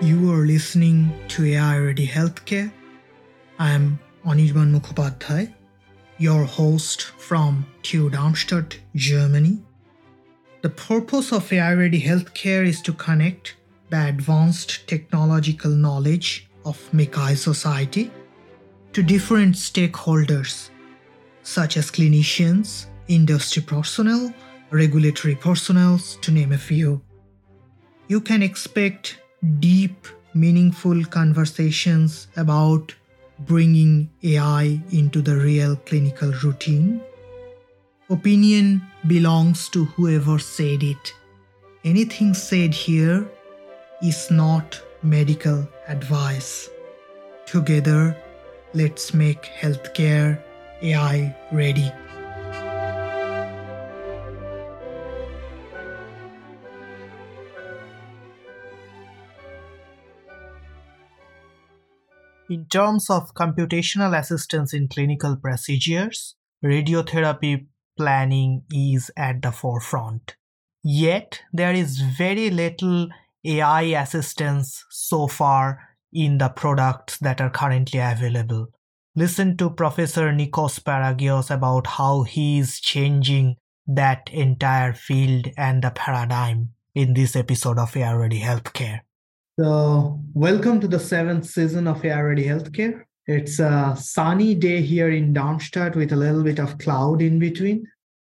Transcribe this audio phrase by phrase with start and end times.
[0.00, 2.70] You are listening to AI Ready Healthcare.
[3.58, 5.52] I am Anirban Mukhopadhyay,
[6.18, 9.58] your host from TU Darmstadt, Germany.
[10.62, 13.56] The purpose of AI Ready Healthcare is to connect
[13.90, 18.12] the advanced technological knowledge of MICCAI society
[18.92, 20.70] to different stakeholders,
[21.42, 24.32] such as clinicians, industry personnel,
[24.70, 27.02] regulatory personnel, to name a few.
[28.06, 29.18] You can expect
[29.60, 32.94] deep, meaningful conversations about
[33.40, 37.00] bringing AI into the real clinical routine.
[38.10, 41.14] Opinion belongs to whoever said it.
[41.84, 43.26] Anything said here
[44.02, 46.68] is not medical advice.
[47.46, 48.16] Together,
[48.74, 50.42] let's make healthcare
[50.82, 51.92] AI ready.
[62.50, 70.36] In terms of computational assistance in clinical procedures, radiotherapy planning is at the forefront.
[70.82, 73.08] Yet, there is very little
[73.44, 78.68] AI assistance so far in the products that are currently available.
[79.14, 85.90] Listen to Professor Nikos Paragios about how he is changing that entire field and the
[85.90, 89.00] paradigm in this episode of AI Ready Healthcare.
[89.60, 93.02] So, welcome to the seventh season of AI Ready Healthcare.
[93.26, 97.84] It's a sunny day here in Darmstadt with a little bit of cloud in between.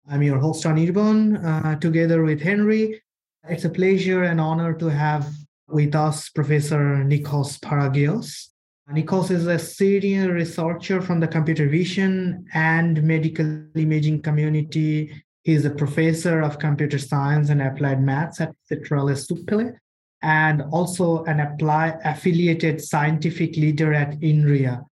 [0.10, 3.04] I'm your host, Anirban, uh, together with Henry.
[3.50, 5.28] It's a pleasure and honor to have
[5.68, 8.52] with us Professor Nikos Paragios.
[8.90, 15.22] Nikos is a senior researcher from the computer vision and medical imaging community.
[15.44, 19.76] He's a professor of computer science and applied maths at CentraleSupélec
[20.22, 24.86] and also an apply affiliated scientific leader at INRIA.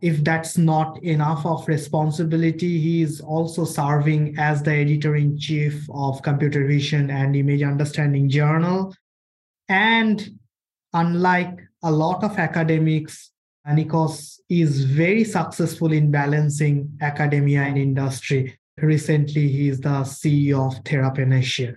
[0.00, 5.88] If that's not enough of responsibility, he is also serving as the editor in chief
[5.94, 8.94] of Computer Vision and Image Understanding Journal.
[9.68, 10.38] And
[10.92, 13.30] unlike a lot of academics,
[13.66, 18.58] Nikos is very successful in balancing academia and industry.
[18.76, 21.76] Recently, he is the CEO of TheraPanacea.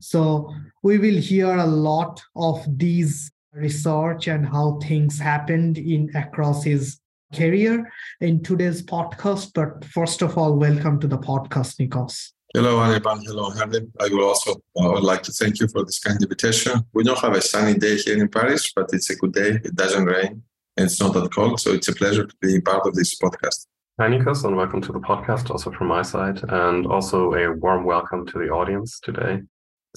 [0.00, 6.62] So we will hear a lot of these research and how things happened in across
[6.62, 7.00] his
[7.34, 9.52] career in today's podcast.
[9.54, 12.30] But first of all, welcome to the podcast, Nikos.
[12.54, 13.22] Hello, Anirban.
[13.24, 13.86] Hello, Harley.
[14.00, 16.80] I will also uh, would like to thank you for this kind invitation.
[16.94, 19.60] We don't have a sunny day here in Paris, but it's a good day.
[19.64, 20.42] It doesn't rain
[20.76, 21.60] and it's not that cold.
[21.60, 23.66] So it's a pleasure to be part of this podcast.
[24.00, 27.82] Hi, Nikos, and welcome to the podcast also from my side, and also a warm
[27.84, 29.42] welcome to the audience today.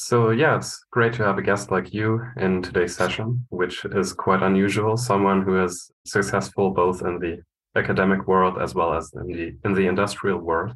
[0.03, 4.13] So, yeah, it's great to have a guest like you in today's session, which is
[4.13, 4.97] quite unusual.
[4.97, 7.43] Someone who is successful both in the
[7.75, 10.75] academic world as well as in the in the industrial world.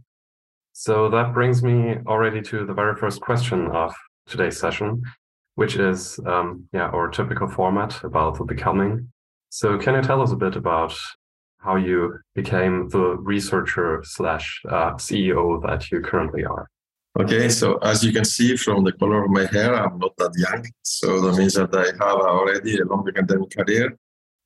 [0.73, 3.95] So that brings me already to the very first question of
[4.27, 5.01] today's session,
[5.55, 9.11] which is um, yeah our typical format about the becoming.
[9.49, 10.95] So can you tell us a bit about
[11.57, 16.69] how you became the researcher slash uh, CEO that you currently are?
[17.17, 20.33] Okay, so as you can see from the color of my hair, I'm not that
[20.35, 20.65] young.
[20.81, 23.97] So that means that I have already a long academic career.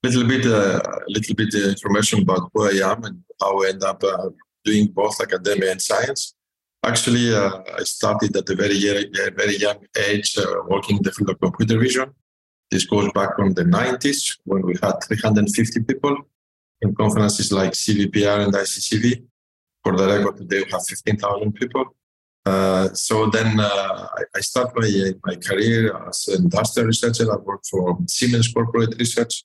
[0.03, 4.03] Little bit, uh, little bit information about who I am and how I end up
[4.03, 4.29] uh,
[4.63, 6.35] doing both academia and science.
[6.85, 8.79] Actually, uh, I started at a very,
[9.35, 12.11] very young age uh, working in the field of computer vision.
[12.69, 16.15] This goes back from the 90s when we had 350 people
[16.83, 19.23] in conferences like CVPR and ICCV.
[19.83, 21.95] For the record, today we have 15,000 people.
[22.49, 27.31] Uh, so then uh, I, started my, my career as an industrial researcher.
[27.31, 29.43] I worked for Siemens Corporate Research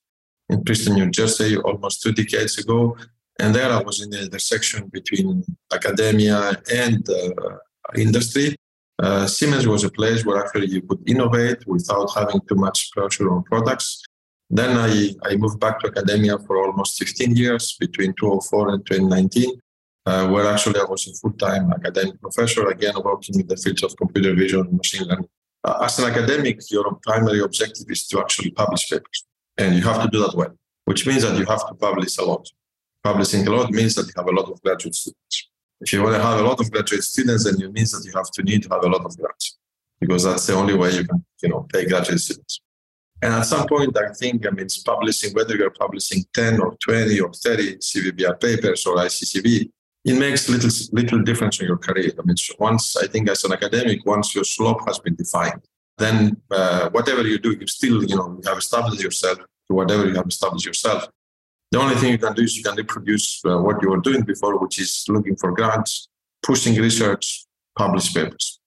[0.49, 2.97] in Princeton, New Jersey, almost two decades ago.
[3.39, 6.39] And there I was in the intersection between academia
[6.73, 7.57] and uh,
[7.95, 8.55] industry.
[8.97, 13.29] Uh, Siemens was a place where actually you could innovate without having too much pressure
[13.29, 14.01] on products.
[14.49, 19.59] Then I, I moved back to academia for almost 15 years between 2004 and 2019
[20.05, 23.95] uh, where actually I was a full-time academic professor, again working in the fields of
[23.97, 25.29] computer vision and machine learning.
[25.63, 29.25] Uh, as an academic, your primary objective is to actually publish papers,
[29.57, 30.53] and you have to do that well,
[30.85, 32.47] which means that you have to publish a lot.
[33.03, 35.49] Publishing a lot means that you have a lot of graduate students.
[35.81, 38.13] If you want to have a lot of graduate students, then it means that you
[38.15, 39.57] have to need to have a lot of grants,
[39.99, 42.61] because that's the only way you can, you know, pay graduate students.
[43.21, 46.77] And at some point, I think, I mean, it's publishing, whether you're publishing 10 or
[46.83, 49.71] 20 or 30 CVPR papers or ICCV,
[50.05, 52.11] it makes little little difference in your career.
[52.19, 55.61] I mean, once I think as an academic, once your slope has been defined,
[55.97, 60.05] then uh, whatever you do, you still, you know, you have established yourself to whatever
[60.07, 61.07] you have established yourself.
[61.71, 64.21] The only thing you can do is you can reproduce uh, what you were doing
[64.21, 66.07] before, which is looking for grants,
[66.43, 68.59] pushing research, publish papers,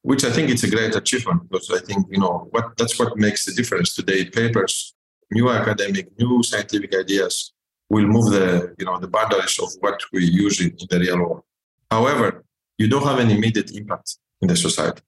[0.00, 3.18] which I think it's a great achievement because I think, you know, what that's what
[3.18, 4.24] makes the difference today.
[4.24, 4.94] Papers,
[5.30, 7.52] new academic, new scientific ideas
[7.90, 11.18] will move the, you know, the boundaries of what we use in, in the real
[11.18, 11.42] world.
[11.90, 12.44] However,
[12.76, 15.02] you don't have an immediate impact in the society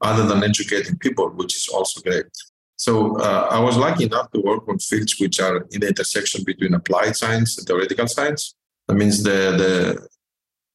[0.00, 2.26] other than educating people, which is also great.
[2.76, 6.42] So uh, I was lucky enough to work on fields which are in the intersection
[6.44, 8.54] between applied science and theoretical science.
[8.88, 10.08] That means the, the,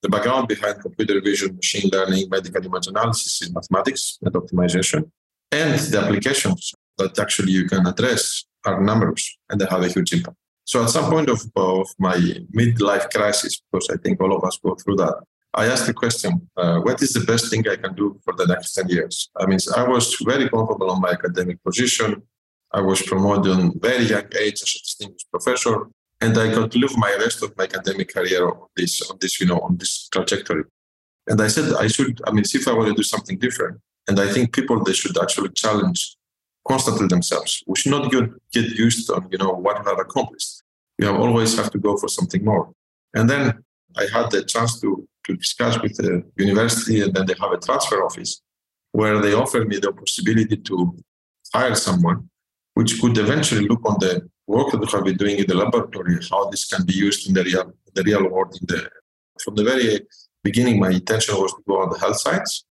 [0.03, 5.11] the background behind computer vision, machine learning, medical image analysis is mathematics and optimization.
[5.51, 10.13] And the applications that actually you can address are numerous and they have a huge
[10.13, 10.37] impact.
[10.67, 12.17] So at some point of, of my
[12.53, 15.15] midlife crisis, because I think all of us go through that,
[15.53, 18.45] I asked the question, uh, what is the best thing I can do for the
[18.45, 19.29] next 10 years?
[19.37, 22.21] I mean, I was very comfortable on my academic position.
[22.73, 25.87] I was promoted on very young age as a distinguished professor,
[26.19, 29.39] and I got to live my rest of my academic career on this, on this,
[29.39, 30.65] you know, on this trajectory.
[31.27, 33.79] And I said I should, I mean, see if I want to do something different.
[34.09, 36.16] And I think people they should actually challenge
[36.67, 37.63] constantly themselves.
[37.67, 40.61] We should not get, used on, you know, what we have accomplished.
[40.97, 42.71] You have always have to go for something more.
[43.13, 43.63] And then
[43.95, 47.57] I had the chance to to discuss with the university, and then they have a
[47.57, 48.41] transfer office
[48.93, 50.95] where they offered me the possibility to
[51.53, 52.29] hire someone,
[52.73, 56.17] which could eventually look on the work that we have been doing in the laboratory,
[56.31, 58.57] how this can be used in the real, the real world.
[58.59, 58.89] In the
[59.43, 59.99] from the very
[60.43, 62.65] beginning, my intention was to go on the health science.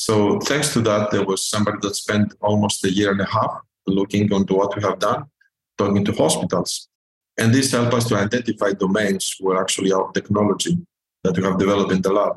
[0.00, 3.52] So thanks to that, there was somebody that spent almost a year and a half
[3.84, 5.24] looking into what we have done,
[5.76, 6.88] talking to hospitals.
[7.36, 10.78] And this helped us to identify domains where actually our technology
[11.24, 12.34] that we have developed in the lab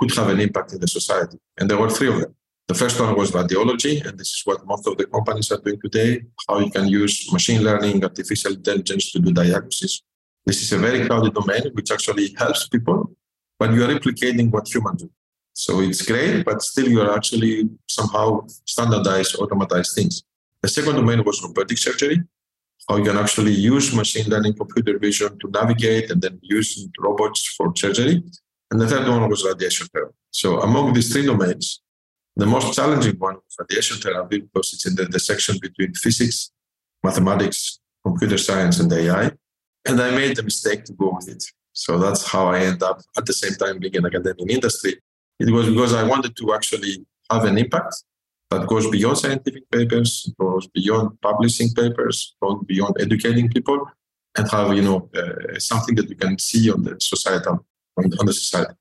[0.00, 1.36] could have an impact in the society.
[1.58, 2.34] And there were three of them.
[2.68, 5.78] The first one was radiology, and this is what most of the companies are doing
[5.82, 10.00] today how you can use machine learning, artificial intelligence to do diagnosis.
[10.46, 13.14] This is a very crowded domain which actually helps people,
[13.58, 15.10] but you are replicating what humans do.
[15.54, 20.24] So it's great, but still you are actually somehow standardize, automatize things.
[20.62, 22.22] The second domain was robotic surgery,
[22.88, 27.54] how you can actually use machine learning, computer vision to navigate and then use robots
[27.56, 28.22] for surgery.
[28.70, 30.14] And the third one was radiation therapy.
[30.32, 31.80] So among these three domains,
[32.34, 36.50] the most challenging one was radiation therapy because it's in the intersection between physics,
[37.04, 39.30] mathematics, computer science, and AI.
[39.86, 41.44] And I made the mistake to go with it.
[41.72, 44.96] So that's how I end up at the same time being an academic industry.
[45.40, 47.94] It was because I wanted to actually have an impact
[48.50, 53.80] that goes beyond scientific papers, goes beyond publishing papers, goes beyond educating people,
[54.36, 57.66] and have you know uh, something that you can see on the societal
[57.96, 58.74] on, on the society.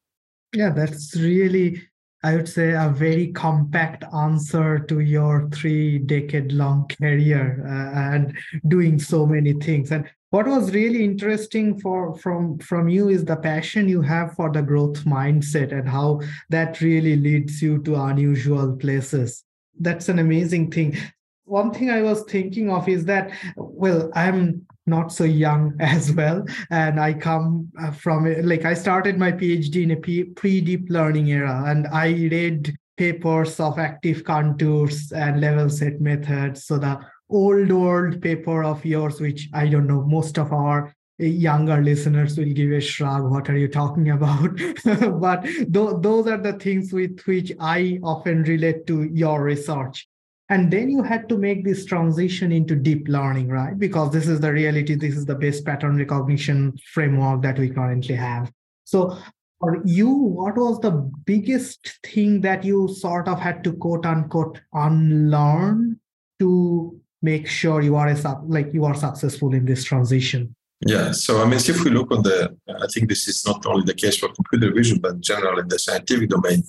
[0.53, 1.81] Yeah, that's really
[2.23, 8.37] I would say a very compact answer to your three decade long career uh, and
[8.67, 9.91] doing so many things.
[9.91, 14.51] And what was really interesting for from from you is the passion you have for
[14.51, 16.19] the growth mindset and how
[16.49, 19.43] that really leads you to unusual places.
[19.79, 20.97] That's an amazing thing.
[21.45, 26.45] One thing i was thinking of is that well i'm not so young as well
[26.71, 31.27] and i come uh, from like i started my phd in a pre deep learning
[31.27, 36.97] era and i read papers of active contours and level set methods so the
[37.29, 42.37] old world paper of yours which i don't know most of our eh, younger listeners
[42.37, 44.49] will give a shrug what are you talking about?
[45.19, 45.67] But th-
[46.07, 50.07] those are the things with which i often relate to your research.
[50.49, 53.77] And then you had to make this transition into deep learning right?
[53.77, 58.15] Because this is the reality this is the best pattern recognition framework that we currently
[58.15, 58.51] have.
[58.83, 59.17] So
[59.59, 60.91] for you what was the
[61.25, 65.99] biggest thing that you sort of had to quote unquote unlearn
[66.39, 70.53] to make sure you are a like you are successful in this transition
[70.85, 73.85] yeah, so I mean, if we look on the, I think this is not only
[73.85, 76.63] the case for computer vision, but in general in the scientific domain,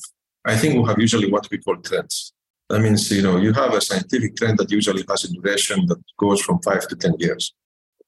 [0.44, 2.32] I think we have usually what we call trends.
[2.68, 6.00] That means, you know, you have a scientific trend that usually has a duration that
[6.18, 7.54] goes from five to 10 years.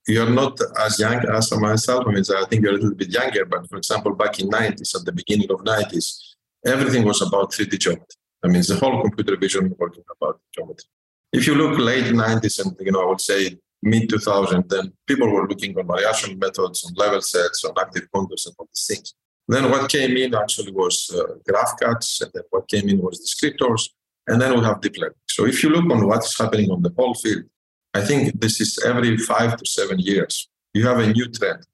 [0.06, 2.04] You're not as young as myself.
[2.06, 4.94] I mean, I think you're a little bit younger, but for example, back in 90s,
[4.94, 6.18] at the beginning of 90s,
[6.64, 8.06] everything was about 3D geometry.
[8.44, 10.88] I mean, the whole computer vision working about geometry.
[11.36, 15.28] If you look late 90s and, you know, I would say mid 2000, then people
[15.30, 19.14] were looking on variation methods, on level sets, on active contours, and all these things.
[19.46, 23.20] Then what came in actually was uh, graph cuts, and then what came in was
[23.20, 23.82] descriptors,
[24.26, 25.22] and then we have deep learning.
[25.28, 27.44] So if you look on what's happening on the whole field,
[27.92, 31.66] I think this is every five to seven years, you have a new trend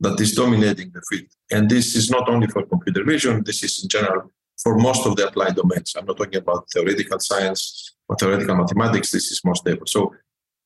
[0.00, 1.30] that is dominating the field.
[1.50, 5.16] And this is not only for computer vision, this is in general for most of
[5.16, 5.94] the applied domains.
[5.96, 9.86] I'm not talking about theoretical science, For theoretical mathematics, this is more stable.
[9.86, 10.12] So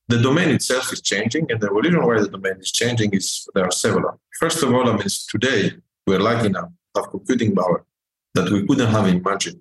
[0.09, 3.65] the domain itself is changing, and the reason why the domain is changing is there
[3.65, 4.19] are several.
[4.41, 5.73] First of all, I mean, today
[6.07, 7.85] we're lucky enough to have computing power
[8.33, 9.61] that we couldn't have imagined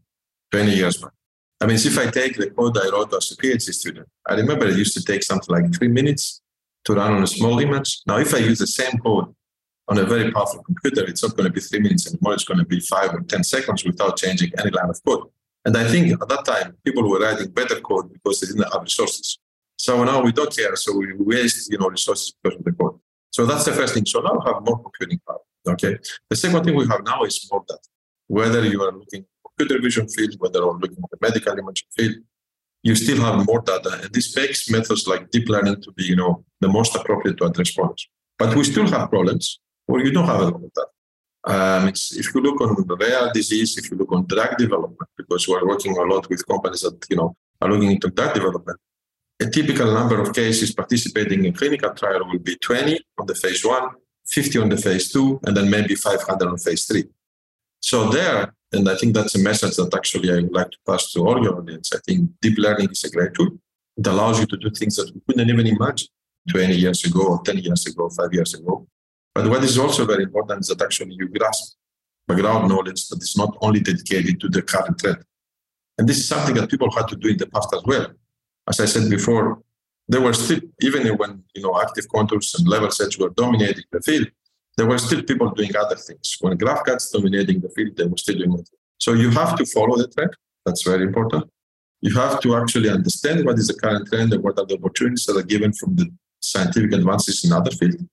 [0.51, 1.11] 20 years back.
[1.59, 4.65] I mean, if I take the code I wrote as a PhD student, I remember
[4.65, 6.41] it used to take something like three minutes
[6.85, 8.01] to run on a small image.
[8.07, 9.35] Now, if I use the same code
[9.89, 12.33] on a very powerful computer, it's not going to be three minutes anymore.
[12.33, 15.27] It's going to be five or 10 seconds without changing any line of code.
[15.65, 18.81] And I think at that time, people were writing better code because they didn't have
[18.81, 19.39] resources.
[19.77, 20.75] So now we don't care.
[20.75, 22.99] So we waste, you know, resources because of the code.
[23.31, 24.05] So that's the first thing.
[24.05, 25.39] So now we have more computing power.
[25.67, 25.97] Okay.
[26.29, 27.79] The second thing we have now is more data.
[28.27, 31.87] Whether you are looking at computer vision field, whether you're looking at the medical imaging
[31.95, 32.15] field,
[32.83, 33.99] you still have more data.
[34.03, 37.45] And this makes methods like deep learning to be, you know, the most appropriate to
[37.45, 38.07] address problems.
[38.37, 40.87] But we still have problems where you don't have a lot of data.
[41.45, 45.67] Um, if you look on rare disease, if you look on drug development, because we're
[45.67, 48.79] working a lot with companies that you know are looking into drug development,
[49.41, 53.65] a typical number of cases participating in clinical trial will be 20 on the phase
[53.65, 53.89] one,
[54.25, 57.05] 50 on the phase two, and then maybe 500 on phase three.
[57.81, 61.11] So there, and I think that's a message that actually I would like to pass
[61.11, 61.91] to all your audience.
[61.93, 63.57] I think deep learning is a great tool.
[63.97, 66.07] It allows you to do things that we couldn't even imagine
[66.49, 68.87] 20 years ago, or 10 years ago, five years ago.
[69.35, 71.75] But what is also very important is that actually you grasp
[72.27, 75.23] background knowledge that is not only dedicated to the current trend.
[75.97, 78.07] And this is something that people had to do in the past as well.
[78.67, 79.61] As I said before,
[80.07, 84.01] there were still, even when you know active contours and level sets were dominating the
[84.01, 84.27] field,
[84.77, 86.37] there were still people doing other things.
[86.41, 88.69] When graph cuts dominating the field, they were still doing it.
[88.97, 90.35] So you have to follow the trend.
[90.65, 91.49] That's very important.
[92.01, 95.25] You have to actually understand what is the current trend and what are the opportunities
[95.25, 98.03] that are given from the scientific advances in other fields.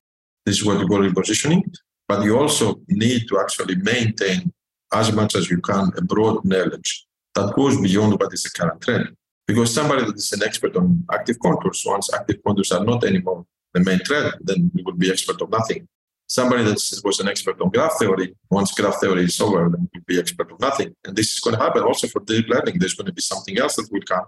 [0.44, 1.62] This is what we call repositioning.
[2.08, 4.52] But you also need to actually maintain
[4.92, 8.80] as much as you can a broad knowledge that goes beyond what is the current
[8.80, 9.16] trend.
[9.46, 13.46] Because somebody that is an expert on active contours, once active contours are not anymore
[13.74, 15.86] the main trend, then you will be expert of nothing.
[16.26, 20.00] Somebody that was an expert on graph theory, once graph theory is over, then you
[20.00, 20.94] will be expert of nothing.
[21.04, 22.78] And this is going to happen also for deep learning.
[22.78, 24.26] There's going to be something else that will come,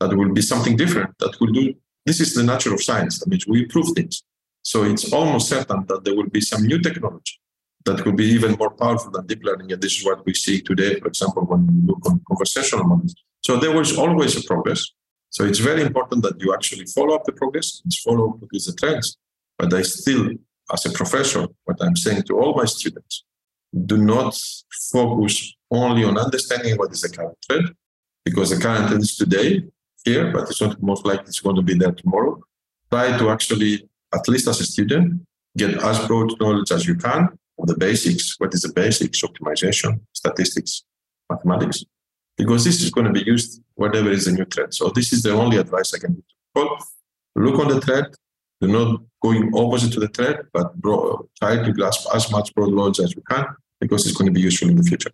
[0.00, 1.74] that will be something different, that will do.
[2.06, 3.18] This is the nature of science.
[3.18, 4.22] That means we improve things.
[4.62, 7.38] So it's almost certain that there will be some new technology
[7.84, 9.72] that will be even more powerful than deep learning.
[9.72, 13.14] And this is what we see today, for example, when we look on conversational models.
[13.44, 14.84] So there was always a progress.
[15.30, 18.64] So it's very important that you actually follow up the progress and follow up with
[18.66, 19.16] the trends.
[19.58, 20.30] But I still,
[20.72, 23.24] as a professor, what I'm saying to all my students,
[23.86, 24.38] do not
[24.92, 27.74] focus only on understanding what is the current trend,
[28.24, 29.64] because the current trend is today
[30.04, 32.40] here, but it's not most likely it's going to be there tomorrow.
[32.90, 35.22] Try to actually at least as a student,
[35.56, 37.28] get as broad knowledge as you can
[37.58, 38.34] of the basics.
[38.38, 39.22] What is the basics?
[39.22, 40.84] Optimization, statistics,
[41.30, 41.84] mathematics.
[42.36, 44.74] Because this is going to be used whatever is the new trend.
[44.74, 46.24] So this is the only advice I can give.
[46.54, 46.78] Well,
[47.36, 48.14] look on the trend.
[48.60, 52.72] Do not going opposite to the trend, but bro, try to grasp as much broad
[52.72, 53.44] knowledge as you can
[53.80, 55.10] because it's going to be useful in the future.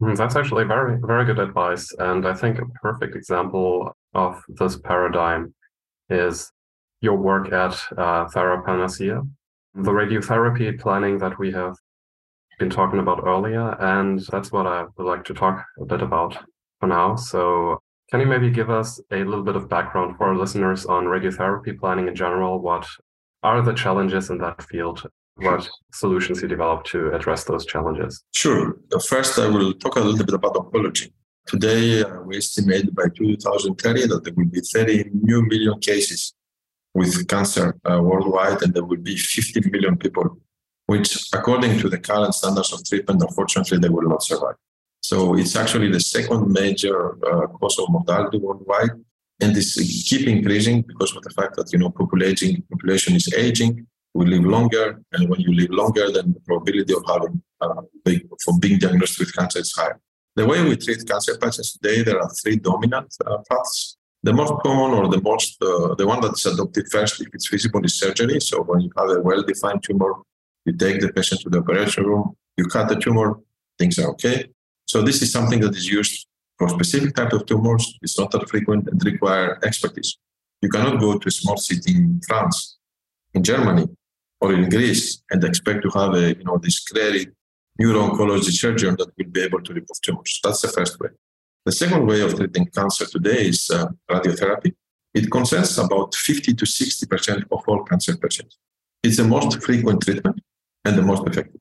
[0.00, 1.92] Hmm, that's actually very, very good advice.
[1.98, 5.54] And I think a perfect example of this paradigm
[6.08, 6.50] is
[7.00, 9.28] your work at uh, Therapanacea,
[9.74, 11.76] the radiotherapy planning that we have
[12.58, 13.76] been talking about earlier.
[13.80, 16.36] And that's what I would like to talk a bit about
[16.80, 17.16] for now.
[17.16, 17.78] So,
[18.10, 21.76] can you maybe give us a little bit of background for our listeners on radiotherapy
[21.78, 22.60] planning in general?
[22.60, 22.86] What
[23.42, 25.02] are the challenges in that field?
[25.34, 28.22] What solutions you develop to address those challenges?
[28.32, 28.76] Sure.
[29.06, 31.12] First, I will talk a little bit about oncology.
[31.46, 36.35] Today, uh, we estimate by 2030 that there will be 30 new million cases
[36.96, 40.26] with cancer uh, worldwide, and there will be 50 million people,
[40.86, 44.58] which, according to the current standards of treatment, unfortunately, they will not survive.
[45.00, 46.98] So it's actually the second major
[47.30, 48.92] uh, cause of mortality worldwide,
[49.42, 49.68] and this
[50.08, 53.86] keep increasing because of the fact that you know population population is aging.
[54.14, 57.82] We live longer, and when you live longer, then the probability of having uh,
[58.42, 60.00] for being diagnosed with cancer is higher.
[60.34, 63.98] The way we treat cancer patients today, there are three dominant uh, paths.
[64.26, 67.84] The most common or the most, uh, the one that's adopted first, if it's feasible,
[67.84, 68.40] is surgery.
[68.40, 70.12] So when you have a well-defined tumor,
[70.64, 72.24] you take the patient to the operation room,
[72.56, 73.38] you cut the tumor,
[73.78, 74.38] things are okay.
[74.92, 76.26] So this is something that is used
[76.58, 77.84] for specific type of tumors.
[78.02, 80.18] It's not that frequent and require expertise.
[80.60, 82.78] You cannot go to a small city in France,
[83.34, 83.86] in Germany,
[84.40, 87.28] or in Greece and expect to have a, you know, this great
[87.78, 90.40] neuro-oncology surgeon that will be able to remove tumors.
[90.42, 91.10] That's the first way.
[91.66, 94.72] The second way of treating cancer today is uh, radiotherapy.
[95.12, 98.56] It concerns about 50 to 60% of all cancer patients.
[99.02, 100.40] It's the most frequent treatment
[100.84, 101.60] and the most effective.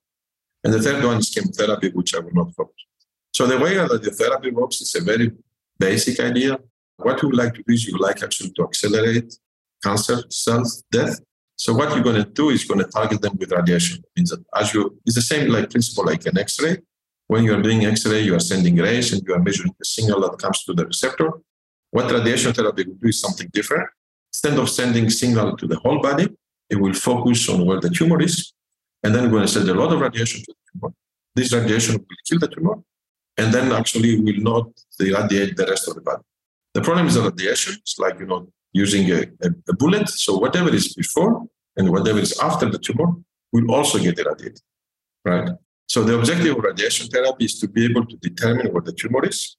[0.63, 2.85] And the third one is chemotherapy, which I will not focus.
[3.33, 5.31] So the way radiotherapy works is a very
[5.79, 6.59] basic idea.
[6.97, 9.35] What you would like to do is you like actually to accelerate
[9.83, 11.19] cancer cells death.
[11.55, 14.03] So what you're going to do is going to target them with radiation.
[14.15, 16.77] Means that as you, it's the same like principle like an X-ray.
[17.27, 20.22] When you are doing X-ray, you are sending rays and you are measuring the signal
[20.22, 21.32] that comes to the receptor.
[21.91, 23.89] What radiation therapy will do is something different.
[24.32, 26.27] Instead of sending signal to the whole body,
[26.70, 28.53] it will focus on where the tumor is,
[29.03, 30.94] and then we're going to send a lot of radiation to the tumor.
[31.36, 32.75] This radiation will kill the tumor,
[33.38, 34.67] and then actually will not
[35.00, 36.24] irradiate the rest of the body.
[36.74, 37.75] The problem is the radiation.
[37.79, 40.10] It's like you know using a, a, a bullet.
[40.10, 41.46] So whatever is before
[41.77, 43.13] and whatever is after the tumor
[43.53, 44.60] will also get irradiated,
[45.24, 45.50] right?
[45.88, 49.25] So the objective of radiation therapy is to be able to determine where the tumor
[49.25, 49.56] is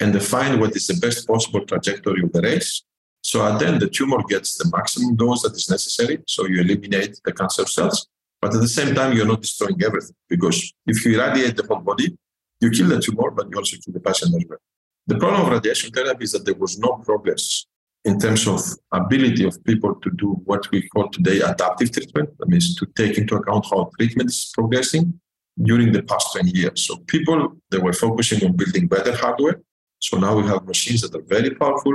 [0.00, 2.84] and define what is the best possible trajectory of the rays.
[3.22, 6.18] So at the end, the tumor gets the maximum dose that is necessary.
[6.26, 8.06] So you eliminate the cancer cells,
[8.40, 11.80] but at the same time, you're not destroying everything because if you irradiate the whole
[11.80, 12.16] body,
[12.60, 14.58] you kill the tumor, but you also kill the patient as well.
[15.06, 17.66] The problem of radiation therapy is that there was no progress
[18.04, 18.60] in terms of
[18.92, 22.30] ability of people to do what we call today adaptive treatment.
[22.38, 25.18] That means to take into account how treatment is progressing
[25.62, 26.86] during the past 10 years.
[26.86, 29.60] So people they were focusing on building better hardware.
[30.00, 31.94] So now we have machines that are very powerful.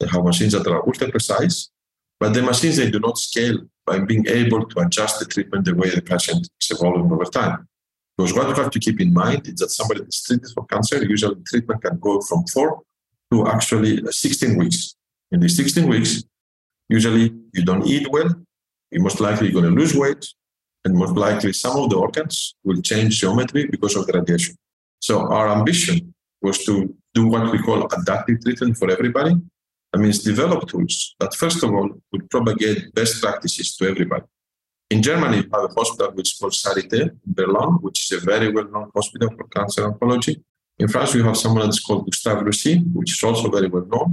[0.00, 1.70] They have machines that are ultra precise,
[2.20, 5.74] but the machines they do not scale by being able to adjust the treatment the
[5.74, 7.68] way the patient is evolving over time.
[8.16, 11.04] Because what you have to keep in mind is that somebody that's treated for cancer,
[11.04, 12.82] usually treatment can go from four
[13.32, 14.96] to actually 16 weeks.
[15.30, 16.24] In these 16 weeks,
[16.88, 18.30] usually you don't eat well,
[18.90, 20.26] you most likely going to lose weight,
[20.86, 24.54] and most likely some of the organs will change geometry because of the radiation.
[25.00, 26.74] So our ambition was to
[27.12, 29.34] do what we call adaptive treatment for everybody.
[29.92, 34.26] That means develop tools that first of all would propagate best practices to everybody.
[34.94, 38.24] In Germany, you have a hospital which is called Charité in Berlin, which is a
[38.32, 40.34] very well-known hospital for cancer oncology.
[40.78, 44.08] In France, we have someone that's called Gustave Roussy, which is also very well known.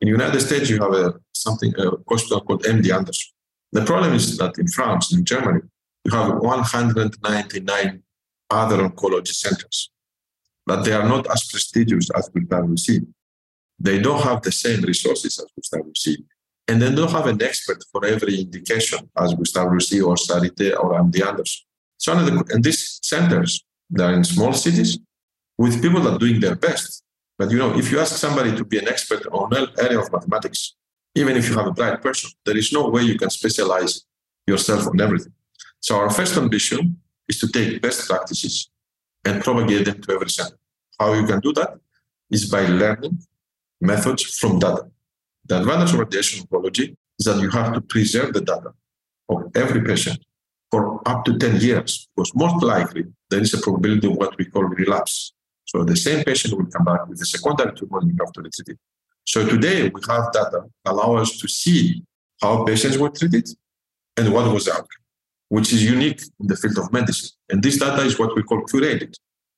[0.00, 1.06] In the United States, you have a
[1.44, 3.28] something a hospital called MD Anderson.
[3.76, 5.60] The problem is that in France, in Germany,
[6.06, 8.02] you have 199
[8.50, 9.90] other oncology centers,
[10.64, 13.00] but they are not as prestigious as Roussy.
[13.78, 16.24] They don't have the same resources as Roussy.
[16.68, 21.26] And they don't have an expert for every indication as Roussy or Charité or MD
[21.26, 21.64] Anderson.
[21.98, 24.98] So, and these centers, they're in small cities
[25.58, 27.02] with people that are doing their best.
[27.38, 30.12] But you know, if you ask somebody to be an expert on an area of
[30.12, 30.74] mathematics,
[31.14, 34.04] even if you have a bright person, there is no way you can specialize
[34.46, 35.32] yourself on everything.
[35.80, 38.70] So our first ambition is to take best practices
[39.24, 40.56] and propagate them to every center.
[40.98, 41.74] How you can do that
[42.30, 43.18] is by learning
[43.80, 44.90] methods from data.
[45.46, 48.72] The advantage of radiation oncology is that you have to preserve the data
[49.28, 50.18] of every patient
[50.70, 54.44] for up to 10 years, because most likely there is a probability of what we
[54.46, 55.32] call relapse.
[55.64, 58.78] So the same patient will come back with a secondary tumor to retreat it.
[59.24, 62.02] So today we have data allow us to see
[62.40, 63.48] how patients were treated
[64.16, 65.04] and what was the outcome,
[65.48, 67.30] which is unique in the field of medicine.
[67.50, 69.14] And this data is what we call curated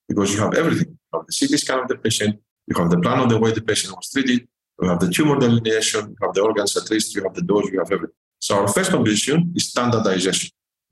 [0.09, 0.89] because you have everything.
[0.89, 3.53] You have the CT scan of the patient, you have the plan of the way
[3.53, 4.47] the patient was treated,
[4.81, 7.71] you have the tumor delineation, you have the organs at risk, you have the dose,
[7.71, 8.15] you have everything.
[8.39, 10.51] So our first ambition is standardization.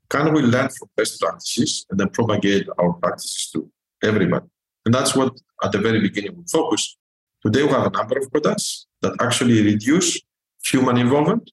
[0.09, 3.69] Can we learn from best practices and then propagate our practices to
[4.03, 4.45] everybody?
[4.85, 5.33] And that's what
[5.63, 6.97] at the very beginning we focus.
[7.43, 10.19] Today we have a number of products that actually reduce
[10.63, 11.51] human involvement.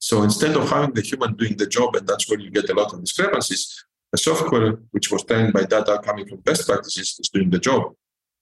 [0.00, 2.74] So instead of having the human doing the job, and that's where you get a
[2.74, 7.28] lot of discrepancies, the software, which was trained by data coming from best practices, is
[7.28, 7.82] doing the job.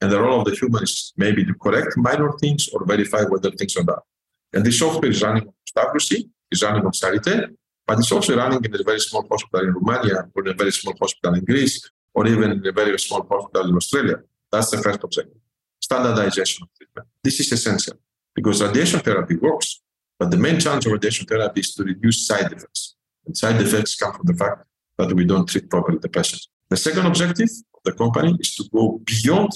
[0.01, 3.51] And the role of the human is maybe to correct minor things or verify whether
[3.51, 4.05] things are done.
[4.53, 7.49] And this software is running on Gustave Roussy, is running on Charité,
[7.87, 10.71] but it's also running in a very small hospital in Romania or in a very
[10.71, 14.17] small hospital in Greece or even in a very small hospital in Australia.
[14.53, 15.41] That's the first objective.
[15.81, 17.09] Standardization of treatment.
[17.25, 17.99] This is essential
[18.35, 19.81] because radiation therapy works,
[20.19, 22.97] but the main challenge of radiation therapy is to reduce side effects.
[23.27, 24.65] And side effects come from the fact
[24.99, 26.43] that we don't treat properly the patient.
[26.71, 29.53] The second objective of the company is to go beyond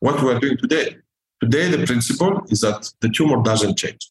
[0.00, 0.96] what we are doing today.
[1.40, 4.10] Today, the principle is that the tumor doesn't change.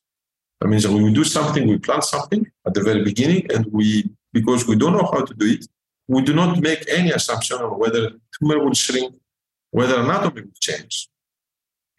[0.62, 3.65] That means that when we do something, we plant something at the very beginning, and
[3.71, 5.67] we, because we don't know how to do it,
[6.07, 9.15] we do not make any assumption on whether tumor will shrink,
[9.71, 11.10] whether anatomy will change.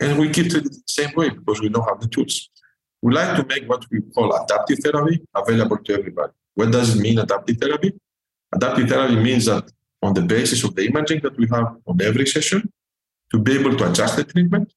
[0.00, 2.48] And we keep it the same way because we don't have the tools.
[3.02, 6.32] We like to make what we call adaptive therapy available to everybody.
[6.54, 7.92] What does it mean, adaptive therapy?
[8.52, 9.70] Adaptive therapy means that
[10.02, 12.72] on the basis of the imaging that we have on every session,
[13.30, 14.72] to be able to adjust the treatment.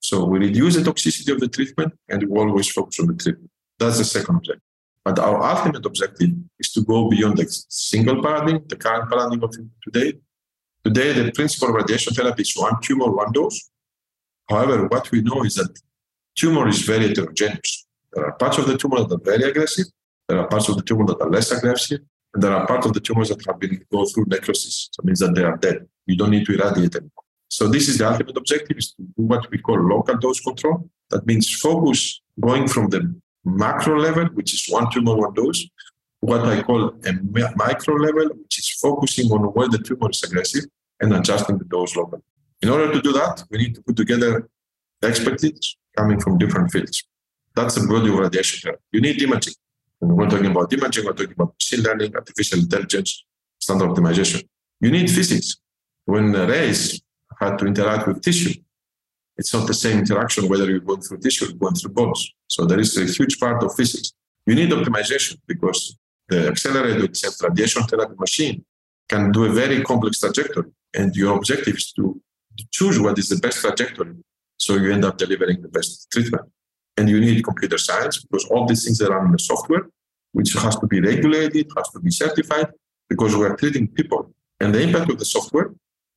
[0.00, 3.50] So we reduce the toxicity of the treatment and we always focus on the treatment.
[3.78, 4.62] That's the second objective.
[5.04, 9.56] But our ultimate objective is to go beyond the single paradigm, the current paradigm of
[9.82, 10.14] today.
[10.84, 13.70] Today, the principle of radiation therapy is one tumor, one dose.
[14.48, 15.72] However, what we know is that
[16.36, 17.86] tumor is very heterogeneous.
[18.12, 19.86] There are parts of the tumor that are very aggressive.
[20.28, 22.00] There are parts of the tumor that are less aggressive.
[22.34, 24.88] And there are parts of the tumors that have been go through necrosis.
[24.92, 25.86] So it means that they are dead.
[26.06, 27.10] You don't need to irradiate them.
[27.48, 30.88] So this is the ultimate objective is to do what we call local dose control.
[31.10, 33.14] That means focus going from the
[33.44, 35.66] macro level, which is one tumor, one dose,
[36.20, 37.12] what I call a
[37.56, 40.64] micro level, which is focusing on where the tumor is aggressive
[41.00, 42.22] and adjusting the dose locally.
[42.62, 44.48] In order to do that, we need to put together
[45.02, 47.04] expertise coming from different fields.
[47.54, 48.82] That's the body of radiation therapy.
[48.92, 49.54] You need imaging.
[49.98, 53.24] When we're talking about imaging, we're talking about machine learning, artificial intelligence,
[53.58, 54.46] standard optimization.
[54.80, 55.56] You need physics.
[56.06, 57.00] When the rays
[57.38, 58.54] had to interact with tissue,
[59.36, 62.32] it's not the same interaction whether you're going through tissue or going through bones.
[62.48, 64.12] So there is a huge part of physics.
[64.46, 65.96] You need optimization because
[66.28, 68.64] the accelerator itself, radiation therapy machine,
[69.08, 70.70] can do a very complex trajectory.
[70.94, 72.20] And your objective is to
[72.70, 74.14] choose what is the best trajectory.
[74.64, 76.46] So you end up delivering the best treatment.
[76.96, 79.84] And you need computer science because all these things are in the software,
[80.32, 82.68] which has to be regulated, has to be certified,
[83.08, 84.32] because we are treating people.
[84.60, 85.68] And the impact of the software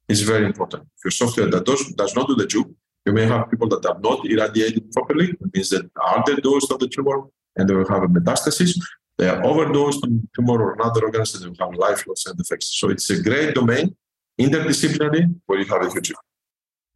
[0.08, 0.84] is very important.
[0.98, 2.68] If your software that does, does not do the job,
[3.06, 5.28] you may have people that are not irradiated properly.
[5.30, 7.24] It means that are the dose of the tumor
[7.56, 8.78] and they will have a metastasis.
[9.18, 12.68] They are overdosed on tumor or another organism, they will have life loss and effects.
[12.80, 13.96] So it's a great domain,
[14.40, 16.35] interdisciplinary, where you have a huge Mm-hmm.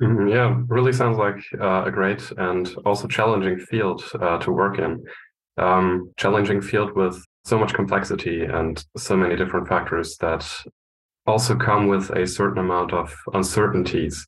[0.02, 5.04] Yeah, really sounds like uh, a great and also challenging field uh, to work in.
[5.58, 10.50] Um, challenging field with so much complexity and so many different factors that
[11.28, 14.26] also come with a certain amount of uncertainties,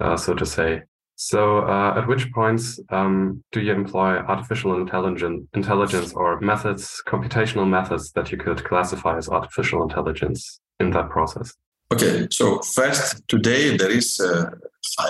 [0.00, 0.82] uh, so to say.
[1.16, 7.68] So, uh, at which points um, do you employ artificial intelligence, intelligence or methods, computational
[7.68, 11.54] methods that you could classify as artificial intelligence in that process?
[11.92, 14.50] Okay, so first, today there is uh,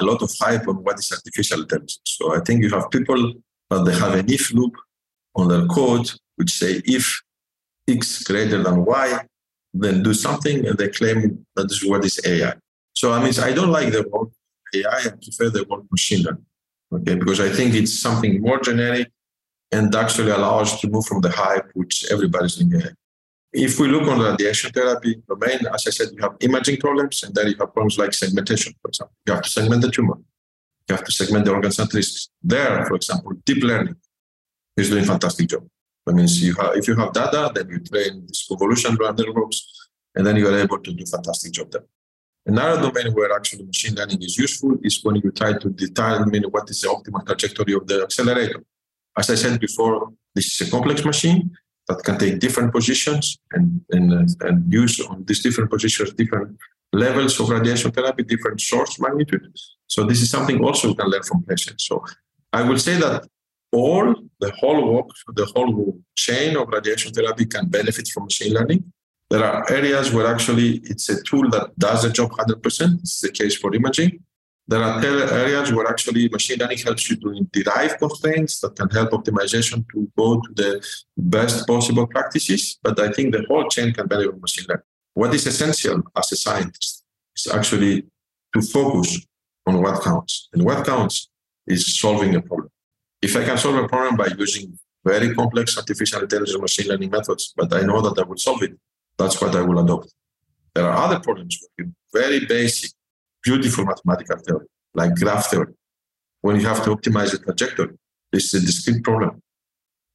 [0.01, 2.01] a lot of hype on what is artificial intelligence.
[2.05, 3.35] So I think you have people
[3.71, 4.75] that they have an if loop
[5.37, 7.23] on their code, which say if
[7.88, 9.21] x greater than y,
[9.73, 12.55] then do something, and they claim that is what is AI.
[12.97, 14.31] So I mean, I don't like the word
[14.75, 14.99] AI.
[15.07, 16.47] I prefer the word machine learning,
[16.92, 19.09] okay, because I think it's something more generic
[19.71, 22.90] and actually allows to move from the hype, which everybody's AI.
[23.53, 27.23] If we look on the radiation therapy domain, as I said, you have imaging problems,
[27.23, 29.15] and then you have problems like segmentation, for example.
[29.27, 30.17] You have to segment the tumor.
[30.88, 32.29] You have to segment the organ centricity.
[32.43, 33.97] There, for example, deep learning
[34.77, 35.69] is doing fantastic job.
[36.07, 40.27] That means you have, if you have data, then you train these convolution networks, and
[40.27, 41.85] then you are able to do fantastic job there.
[42.45, 46.69] Another domain where actually machine learning is useful is when you try to determine what
[46.71, 48.65] is the optimal trajectory of the accelerator.
[49.17, 51.51] As I said before, this is a complex machine,
[51.92, 56.57] that can take different positions and, and, and use on these different positions different
[56.92, 59.46] levels of radiation therapy, different source magnitude.
[59.87, 61.87] So this is something also we can learn from patients.
[61.87, 62.05] So
[62.52, 63.26] I will say that
[63.72, 68.92] all the whole work, the whole chain of radiation therapy can benefit from machine learning.
[69.31, 73.00] There are areas where actually it's a tool that does the job 100%.
[73.00, 74.22] It's the case for imaging.
[74.68, 79.11] There are areas where actually machine learning helps you to derive constraints that can help
[79.11, 82.79] optimization to go to the best possible practices.
[82.83, 84.85] But I think the whole chain can benefit from machine learning.
[85.14, 87.05] What is essential as a scientist
[87.37, 88.07] is actually
[88.55, 89.27] to focus
[89.66, 90.48] on what counts.
[90.53, 91.29] And what counts
[91.66, 92.70] is solving a problem.
[93.20, 97.53] If I can solve a problem by using very complex artificial intelligence machine learning methods,
[97.57, 98.72] but I know that I will solve it,
[99.18, 100.14] that's what I will adopt.
[100.75, 101.59] There are other problems
[102.12, 102.92] very basic
[103.42, 105.74] beautiful mathematical theory, like graph theory.
[106.40, 107.96] When you have to optimize a trajectory,
[108.33, 109.42] it's a discrete problem.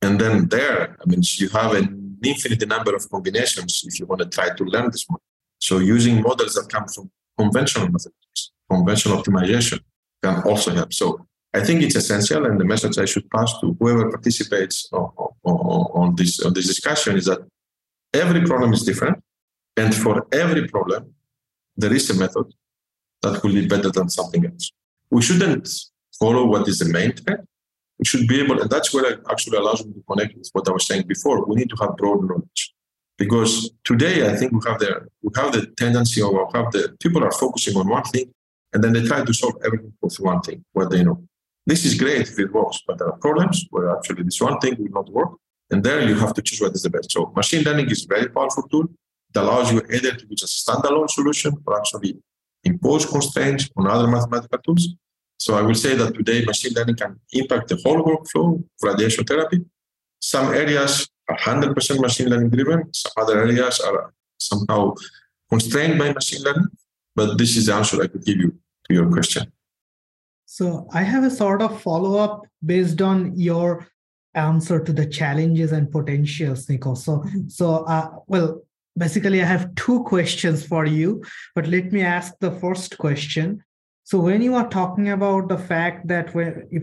[0.02, 4.22] And then there, I mean, you have an infinite number of combinations if you want
[4.22, 5.22] to try to learn this model.
[5.60, 9.80] So using models that come from conventional mathematics, conventional optimization
[10.24, 10.94] can also help.
[10.94, 15.10] So I think it's essential, and the message I should pass to whoever participates on,
[15.44, 15.56] on,
[16.02, 17.40] on this on this discussion is that
[18.14, 19.24] every problem is different,
[19.76, 21.14] and for every problem,
[21.76, 22.54] there is a method
[23.32, 24.72] that will be better than something else.
[25.10, 25.70] We shouldn't
[26.20, 27.48] follow what is the main trend.
[28.00, 30.68] We should be able, and that's where it actually allows me to connect with what
[30.68, 31.46] I was saying before.
[31.46, 32.74] We need to have broad knowledge.
[33.18, 37.24] Because today I think we have the we have the tendency of have the people
[37.24, 38.32] are focusing on one thing
[38.74, 41.24] and then they try to solve everything with one thing, what they know.
[41.66, 44.76] This is great if it works, but there are problems where actually this one thing
[44.78, 45.32] will not work.
[45.72, 47.12] And there you have to choose what is the best.
[47.12, 48.86] So machine learning is a very powerful tool.
[49.30, 52.18] It allows you either to use a standalone solution or actually
[52.68, 54.84] impose constraints on other mathematical tools.
[55.40, 59.24] So I will say that today machine learning can impact the whole workflow of radiation
[59.24, 59.60] therapy.
[60.20, 62.80] Some areas are 100% machine learning driven.
[62.94, 64.96] Some other areas are somehow
[65.50, 66.68] constrained by machine learning.
[67.16, 68.50] But this is the answer I could give you
[68.86, 69.52] to your question.
[70.46, 73.88] So I have a sort of follow up based on your
[74.34, 76.94] answer to the challenges and potentials, Nico.
[76.94, 78.62] So, so uh, well,
[78.98, 81.24] basically, I have two questions for you,
[81.56, 83.64] but let me ask the first question.
[84.04, 86.32] So, when you are talking about the fact that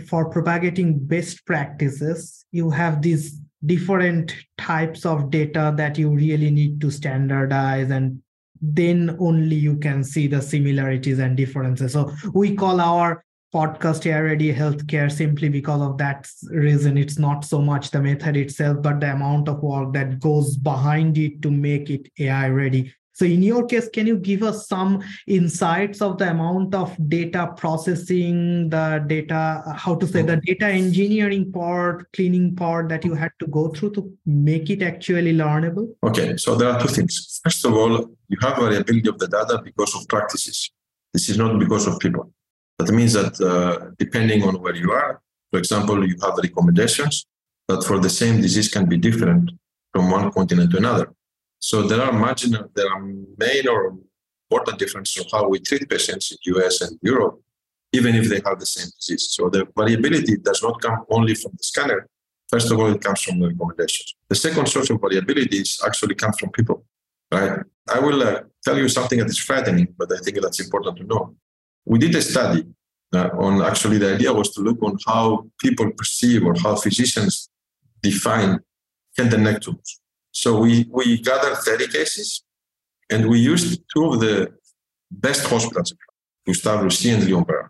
[0.06, 6.80] for propagating best practices, you have these different types of data that you really need
[6.80, 8.22] to standardize and
[8.60, 13.24] then only you can see the similarities and differences so we call our
[13.54, 16.98] podcast AI ready healthcare simply because of that reason.
[16.98, 21.16] It's not so much the method itself, but the amount of work that goes behind
[21.18, 22.92] it to make it AI ready.
[23.16, 27.54] So, in your case, can you give us some insights of the amount of data
[27.56, 33.30] processing, the data, how to say, the data engineering part, cleaning part that you had
[33.38, 35.94] to go through to make it actually learnable?
[36.02, 37.40] Okay, so there are two things.
[37.44, 40.72] First of all, you have variability of the data because of practices.
[41.12, 42.32] This is not because of people.
[42.78, 47.26] That means that uh, depending on where you are, for example, you have recommendations
[47.68, 49.52] that for the same disease can be different
[49.92, 51.12] from one continent to another.
[51.60, 53.96] So there are marginal, there are main or
[54.50, 57.40] important differences of how we treat patients in US and Europe,
[57.92, 59.28] even if they have the same disease.
[59.30, 62.08] So the variability does not come only from the scanner.
[62.50, 64.14] First of all, it comes from the recommendations.
[64.28, 66.84] The second source of variability is actually comes from people,
[67.32, 67.60] right?
[67.88, 71.04] I will uh, tell you something that is frightening, but I think that's important to
[71.04, 71.36] know
[71.84, 72.64] we did a study
[73.14, 77.48] uh, on actually the idea was to look on how people perceive or how physicians
[78.02, 78.60] define
[79.16, 80.00] head and neck tumors.
[80.32, 82.42] So we, we gathered 30 cases
[83.10, 84.52] and we used two of the
[85.10, 85.94] best hospitals,
[86.46, 87.68] Gustave Roussy and Léon Bérard.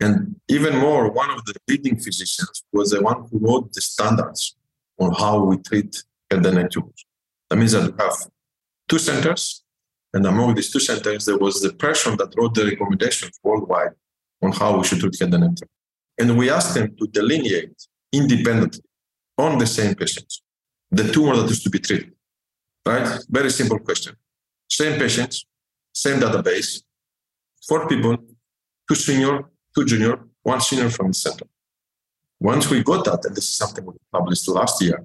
[0.00, 4.56] And even more, one of the leading physicians was the one who wrote the standards
[4.98, 7.04] on how we treat head and neck tumors.
[7.50, 8.14] That means that we have
[8.88, 9.63] two centers
[10.14, 13.94] and among these two centers, there was the person that wrote the recommendations worldwide
[14.42, 15.68] on how we should treat head and neck.
[16.18, 17.76] And we asked them to delineate
[18.12, 18.84] independently
[19.36, 20.42] on the same patients
[20.90, 22.12] the tumor that is to be treated.
[22.86, 23.08] Right?
[23.28, 24.14] Very simple question.
[24.68, 25.46] Same patients,
[25.92, 26.82] same database,
[27.66, 28.16] four people,
[28.88, 31.46] two senior, two junior, one senior from the center.
[32.38, 35.04] Once we got that, and this is something we published last year,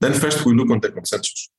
[0.00, 1.50] then first we look on the consensus.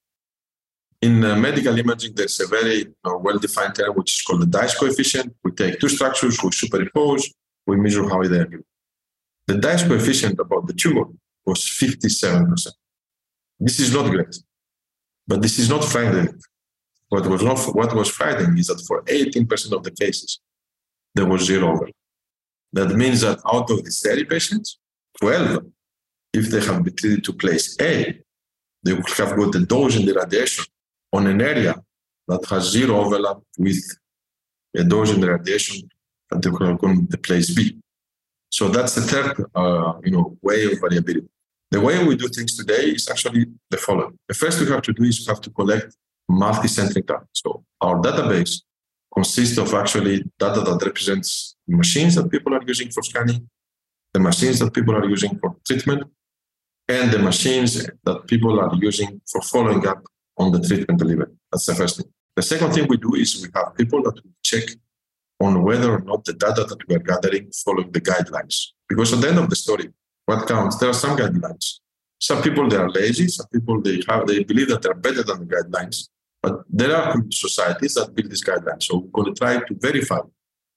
[1.02, 4.78] In uh, medical imaging, there's a very uh, well-defined term which is called the Dice
[4.78, 5.34] coefficient.
[5.44, 7.34] We take two structures, we superimpose,
[7.66, 8.50] we measure how they are.
[9.48, 11.06] The Dice coefficient about the tumor
[11.46, 12.68] was 57%.
[13.62, 14.36] This is not great,
[15.26, 16.38] but this is not frightening.
[17.08, 20.40] What was not what was frightening is that for 18% of the cases,
[21.16, 21.94] there was zero overlap.
[22.74, 24.80] That means that out of the 30 patients,
[25.20, 25.66] 12,
[26.34, 28.22] if they have been treated to place A,
[28.84, 30.66] they would have got the dose in the radiation
[31.12, 31.76] on an area
[32.28, 33.82] that has zero overlap with
[34.76, 35.90] a dose in radiation
[36.32, 37.78] at the, place B.
[38.52, 41.28] So that's the third, uh, you know, way of variability.
[41.72, 44.18] The way we do things today is actually the following.
[44.28, 45.96] The first we have to do is we have to collect
[46.28, 47.26] multi-centric data.
[47.34, 48.62] So our database
[49.14, 53.48] consists of actually data that represents machines that people are using for scanning,
[54.14, 56.04] the machines that people are using for treatment,
[56.88, 60.04] and the machines that people are using for following up
[60.40, 61.32] on the treatment delivery.
[61.52, 62.08] That's the first thing.
[62.36, 64.70] The second thing we do is we have people that we check
[65.42, 68.68] on whether or not the data that we are gathering following the guidelines.
[68.88, 69.90] Because at the end of the story,
[70.26, 70.78] what counts?
[70.78, 71.80] There are some guidelines.
[72.20, 73.28] Some people they are lazy.
[73.28, 76.10] Some people they have they believe that they're better than the guidelines.
[76.42, 78.84] But there are societies that build these guidelines.
[78.84, 80.20] So we're going to try to verify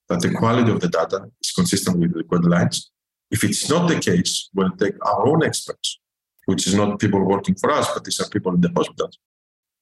[0.09, 2.87] that the quality of the data is consistent with the guidelines.
[3.31, 6.01] If it's not the case, we'll take our own experts,
[6.47, 9.19] which is not people working for us, but these are people in the hospitals,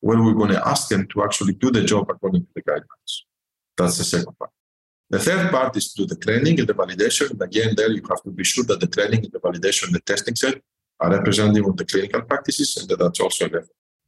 [0.01, 3.13] when we're going to ask them to actually do the job according to the guidelines.
[3.77, 4.51] That's the second part.
[5.11, 7.31] The third part is to do the training and the validation.
[7.31, 9.95] And again, there you have to be sure that the training and the validation and
[9.95, 10.63] the testing set
[11.01, 13.63] are representative of the clinical practices and that that's also a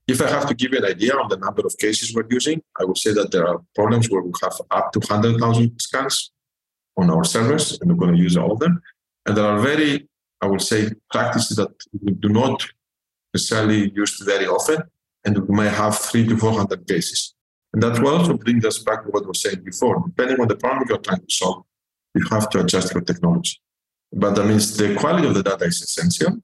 [0.06, 2.62] If I have to give you an idea on the number of cases we're using,
[2.80, 6.32] I would say that there are problems where we have up to 100,000 scans
[6.96, 8.80] on our servers, and we're going to use all of them.
[9.26, 10.08] And there are very,
[10.40, 12.64] I would say, practices that we do not
[13.34, 14.82] necessarily use very often,
[15.24, 17.34] and we may have three to 400 cases.
[17.72, 20.02] And that will also bring us back to what was said before.
[20.06, 21.64] Depending on the problem you're trying to solve,
[22.14, 23.58] you have to adjust your technology.
[24.12, 26.38] But that means the quality of the data is essential.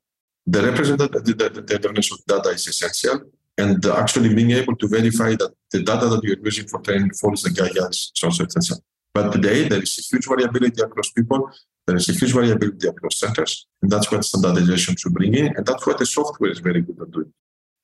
[0.46, 3.20] The representative the, the, the definition of data is essential.
[3.58, 7.42] And actually being able to verify that the data that you're using for training follows
[7.42, 8.78] the guidelines is also essential.
[9.12, 11.50] But today, there is a huge variability across people.
[11.86, 13.66] There is a huge variability across centers.
[13.82, 15.56] And that's what standardization should bring in.
[15.56, 17.32] And that's what the software is very good at doing.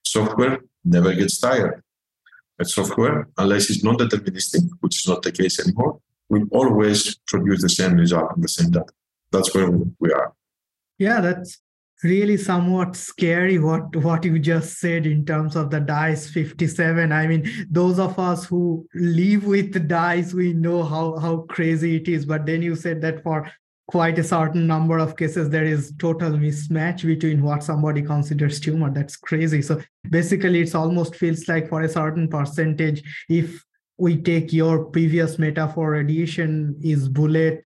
[0.04, 1.82] Software never gets tired.
[2.58, 7.68] But software, unless it's non-deterministic, which is not the case anymore, will always produce the
[7.68, 8.92] same result and the same data.
[9.32, 10.32] that's where we are.
[10.98, 11.60] Yeah, that's
[12.02, 17.26] really somewhat scary what what you just said in terms of the dice 57 i
[17.26, 22.26] mean those of us who live with dice we know how how crazy it is
[22.26, 23.50] but then you said that for
[23.86, 28.90] quite a certain number of cases there is total mismatch between what somebody considers tumor.
[28.90, 29.60] That's crazy.
[29.62, 33.62] So basically it's almost feels like for a certain percentage if
[33.98, 37.64] we take your previous metaphor radiation is bullet.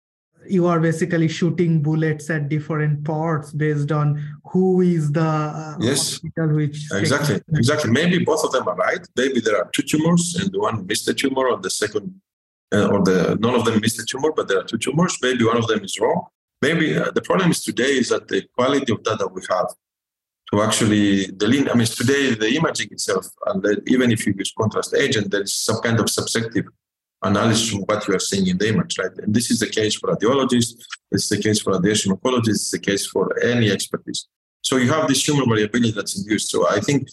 [0.48, 4.22] You are basically shooting bullets at different parts based on
[4.52, 6.20] who is the uh, yes.
[6.36, 7.42] which exactly.
[7.56, 7.92] exactly.
[7.92, 9.00] Maybe both of them are right.
[9.16, 12.22] Maybe there are two tumors and one missed the tumor on the second
[12.74, 15.44] uh, or the none of them missed the tumor but there are two tumors maybe
[15.44, 16.22] one of them is wrong
[16.62, 19.70] maybe uh, the problem is today is that the quality of data we have
[20.50, 24.94] to actually lean i mean today the imaging itself and even if you use contrast
[24.96, 26.66] agent there is some kind of subjective
[27.24, 29.12] analysis from what you are seeing in the image, right?
[29.18, 30.74] And this is the case for radiologists,
[31.12, 34.28] it's the case for radiation oncologists, it's the case for any expertise.
[34.62, 36.50] So you have this human variability that's induced.
[36.50, 37.10] So I think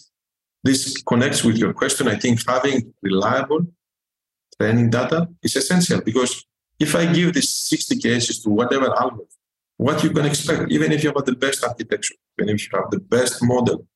[0.63, 2.07] this connects with your question.
[2.07, 3.65] I think having reliable
[4.61, 6.45] training data is essential because
[6.79, 9.27] if I give these 60 cases to whatever algorithm,
[9.77, 12.89] what you can expect, even if you have the best architecture, even if you have
[12.91, 13.87] the best model,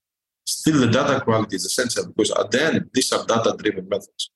[0.46, 4.32] still the data quality is essential because at the end, these are data-driven methods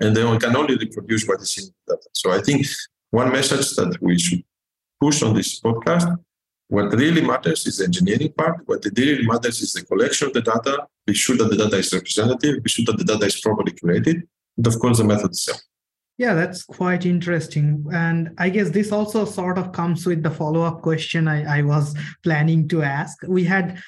[0.00, 2.08] and then we can only reproduce what is in the data.
[2.12, 2.66] So I think
[3.10, 4.42] one message that we should
[5.00, 6.06] push on this podcast,
[6.68, 8.56] what really matters is the engineering part.
[8.66, 10.86] What really matters is the collection of the data.
[11.06, 12.62] Be sure that the data is representative.
[12.62, 14.22] Be sure that the data is properly curated.
[14.66, 15.60] Of course, the method itself.
[16.18, 17.86] Yeah, that's quite interesting.
[17.92, 21.62] And I guess this also sort of comes with the follow up question I, I
[21.62, 23.16] was planning to ask.
[23.26, 23.82] We had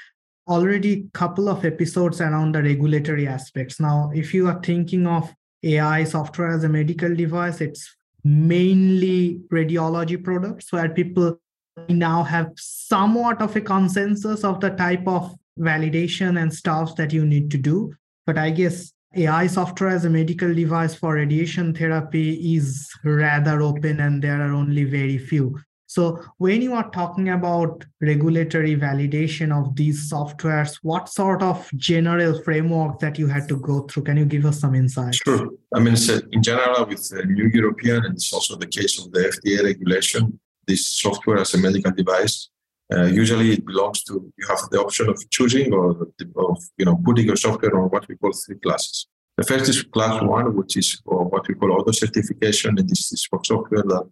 [0.48, 3.78] already a couple of episodes around the regulatory aspects.
[3.78, 5.32] Now, if you are thinking of
[5.62, 7.61] AI software as a medical device.
[7.61, 11.40] It's mainly radiology products where people
[11.88, 17.24] now have somewhat of a consensus of the type of validation and stuff that you
[17.24, 17.94] need to do.
[18.26, 24.01] But I guess AI software as a medical device for radiation therapy is rather open
[24.01, 25.59] and there are only very few.
[25.87, 32.42] So when you are talking about regulatory validation of these softwares, what sort of general
[32.42, 34.05] framework that you had to go through?
[34.05, 35.14] Can you give us some insight?
[35.16, 35.51] Sure.
[35.75, 39.12] I mean, uh, in general, with the new European, and it's also the case of
[39.12, 42.48] the FDA regulation, this software as a medical device,
[42.92, 45.90] uh, usually it belongs to, you have the option of choosing or
[46.37, 49.07] of, you know, putting your software on what we call three classes.
[49.37, 53.24] The first is class one, which is what we call auto certification, and this is
[53.24, 54.05] for software that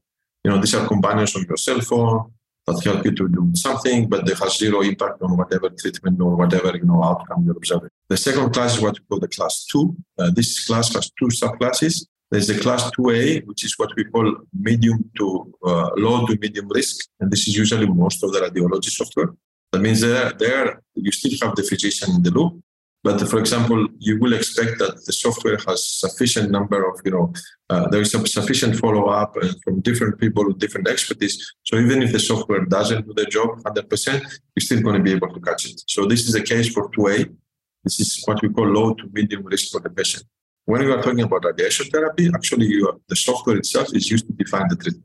[0.44, 2.32] you know, these are companions on your cell phone
[2.66, 6.36] that help you to do something, but they have zero impact on whatever treatment or
[6.36, 7.90] whatever you know outcome you're observing.
[8.08, 9.96] The second class is what we call the class two.
[10.18, 12.06] Uh, this class has two subclasses.
[12.30, 16.68] There's a class 2A, which is what we call medium to uh, low to medium
[16.68, 19.30] risk, and this is usually most of the radiology software.
[19.72, 22.62] That means there, there you still have the physician in the loop,
[23.02, 27.32] but for example, you will expect that the software has sufficient number of, you know,
[27.70, 31.54] uh, there is a sufficient follow up uh, from different people with different expertise.
[31.64, 35.12] So even if the software doesn't do the job 100%, you're still going to be
[35.12, 35.82] able to catch it.
[35.86, 37.34] So this is the case for 2A.
[37.84, 40.24] This is what we call low to medium risk for the patient.
[40.70, 44.32] When you are talking about radiation therapy, actually you, the software itself is used to
[44.34, 45.04] define the treatment.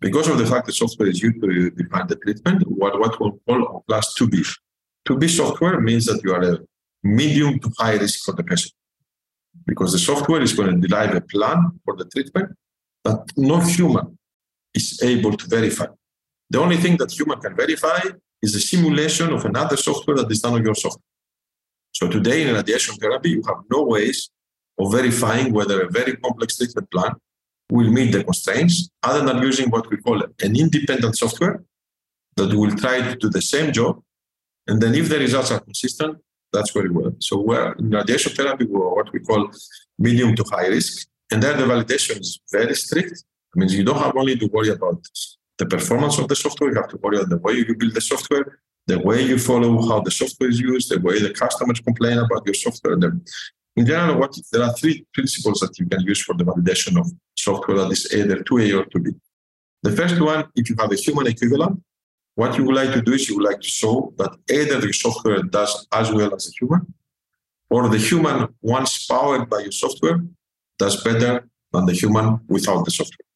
[0.00, 3.30] Because of the fact the software is used to define the treatment, what, what we
[3.46, 4.34] call class 2B.
[5.08, 6.58] 2B software means that you are a
[7.04, 8.72] medium to high risk for the patient
[9.64, 12.48] because the software is going to derive a plan for the treatment
[13.04, 14.18] that no human
[14.74, 15.86] is able to verify.
[16.50, 18.00] The only thing that human can verify
[18.42, 21.10] is a simulation of another software that is done on your software.
[21.92, 24.30] So today in radiation therapy, you have no ways
[24.78, 27.12] of verifying whether a very complex treatment plan
[27.70, 31.64] will meet the constraints other than using what we call an independent software
[32.36, 34.00] that will try to do the same job.
[34.68, 36.18] And then if the results are consistent,
[36.52, 37.12] that's very well.
[37.18, 39.50] So we're in radiation therapy, we're what we call
[39.98, 41.08] medium to high risk.
[41.30, 43.12] And there the validation is very strict.
[43.12, 45.02] It means you don't have only to worry about
[45.58, 48.00] the performance of the software, you have to worry about the way you build the
[48.00, 52.18] software, the way you follow how the software is used, the way the customers complain
[52.18, 52.96] about your software.
[53.76, 57.12] In general, what there are three principles that you can use for the validation of
[57.36, 59.14] software that is either 2A or 2B.
[59.82, 61.82] The first one, if you have a human equivalent,
[62.34, 64.92] what you would like to do is you would like to show that either the
[64.92, 66.94] software does as well as the human,
[67.68, 70.20] or the human, once powered by your software,
[70.78, 73.26] does better than the human without the software.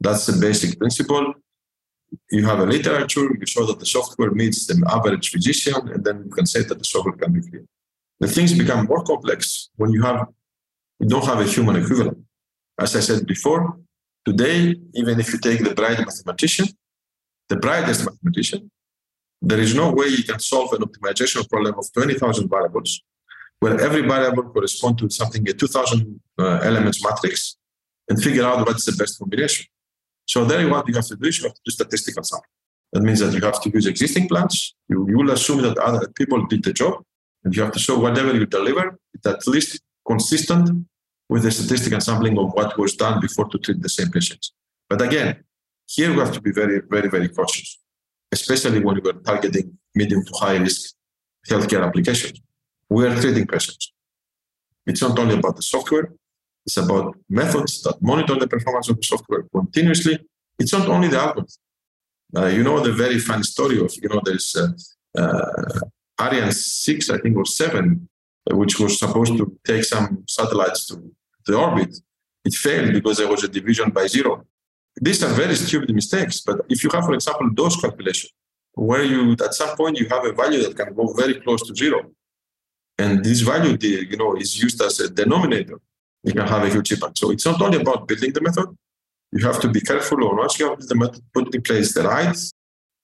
[0.00, 1.34] That's the basic principle.
[2.30, 6.24] You have a literature, you show that the software meets the average physician, and then
[6.24, 7.64] you can say that the software can be clear.
[8.20, 10.28] The things become more complex when you have
[11.00, 12.18] you don't have a human equivalent.
[12.78, 13.78] As I said before,
[14.26, 16.66] today, even if you take the bright mathematician,
[17.48, 18.70] the brightest mathematician,
[19.40, 23.02] there is no way you can solve an optimization problem of 20,000 variables
[23.60, 27.56] where every variable corresponds to something, a 2,000 uh, elements matrix,
[28.08, 29.66] and figure out what's the best combination.
[30.26, 32.48] So there what you have to do is you have to do statistical sampling.
[32.92, 34.74] That means that you have to use existing plans.
[34.88, 37.02] You, you will assume that other people did the job,
[37.44, 40.86] and you have to show whatever you deliver is at least consistent
[41.28, 44.52] with the statistical sampling of what was done before to treat the same patients.
[44.88, 45.44] But again,
[45.86, 47.78] here we have to be very, very, very cautious,
[48.32, 50.94] especially when we are targeting medium to high risk
[51.48, 52.40] healthcare applications.
[52.88, 53.92] We are treating patients.
[54.86, 56.12] It's not only about the software,
[56.66, 60.18] it's about methods that monitor the performance of the software continuously.
[60.58, 61.46] It's not only the algorithm.
[62.36, 65.80] Uh, you know the very funny story of, you know, there's uh, uh,
[66.20, 68.08] Ariane 6, I think, or 7,
[68.50, 71.02] uh, which was supposed to take some satellites to
[71.46, 71.96] the orbit.
[72.44, 74.44] It failed because there was a division by zero.
[75.00, 76.40] These are very stupid mistakes.
[76.40, 78.30] But if you have, for example, dose calculation,
[78.74, 81.74] where you at some point you have a value that can go very close to
[81.74, 82.00] zero,
[82.98, 85.80] and this value, you know, is used as a denominator,
[86.22, 87.18] you can have a huge impact.
[87.18, 88.68] So it's not only about building the method.
[89.32, 92.02] You have to be careful on once you have the method, put in place the
[92.02, 92.36] right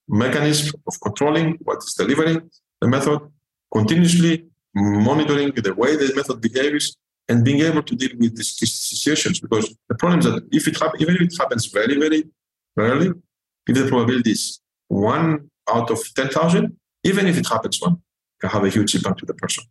[0.07, 2.49] mechanism of controlling what is delivering
[2.81, 3.19] the method,
[3.73, 6.97] continuously monitoring the way the method behaves,
[7.29, 9.39] and being able to deal with these situations.
[9.39, 12.23] Because the problem is that if it happens, even if it happens very, very
[12.75, 13.11] rarely,
[13.67, 17.97] if the probability is one out of 10,000, even if it happens one,
[18.39, 19.63] can have a huge impact to the person.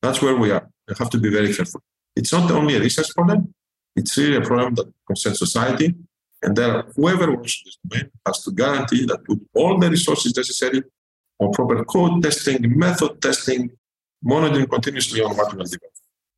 [0.00, 0.66] That's where we are.
[0.88, 1.82] We have to be very careful.
[2.16, 3.52] It's not only a research problem,
[3.96, 5.94] it's really a problem that concerns society.
[6.42, 10.34] And then whoever works in this domain has to guarantee that with all the resources
[10.34, 10.82] necessary
[11.40, 13.70] on proper code testing, method testing,
[14.22, 15.92] monitoring continuously on what will develop.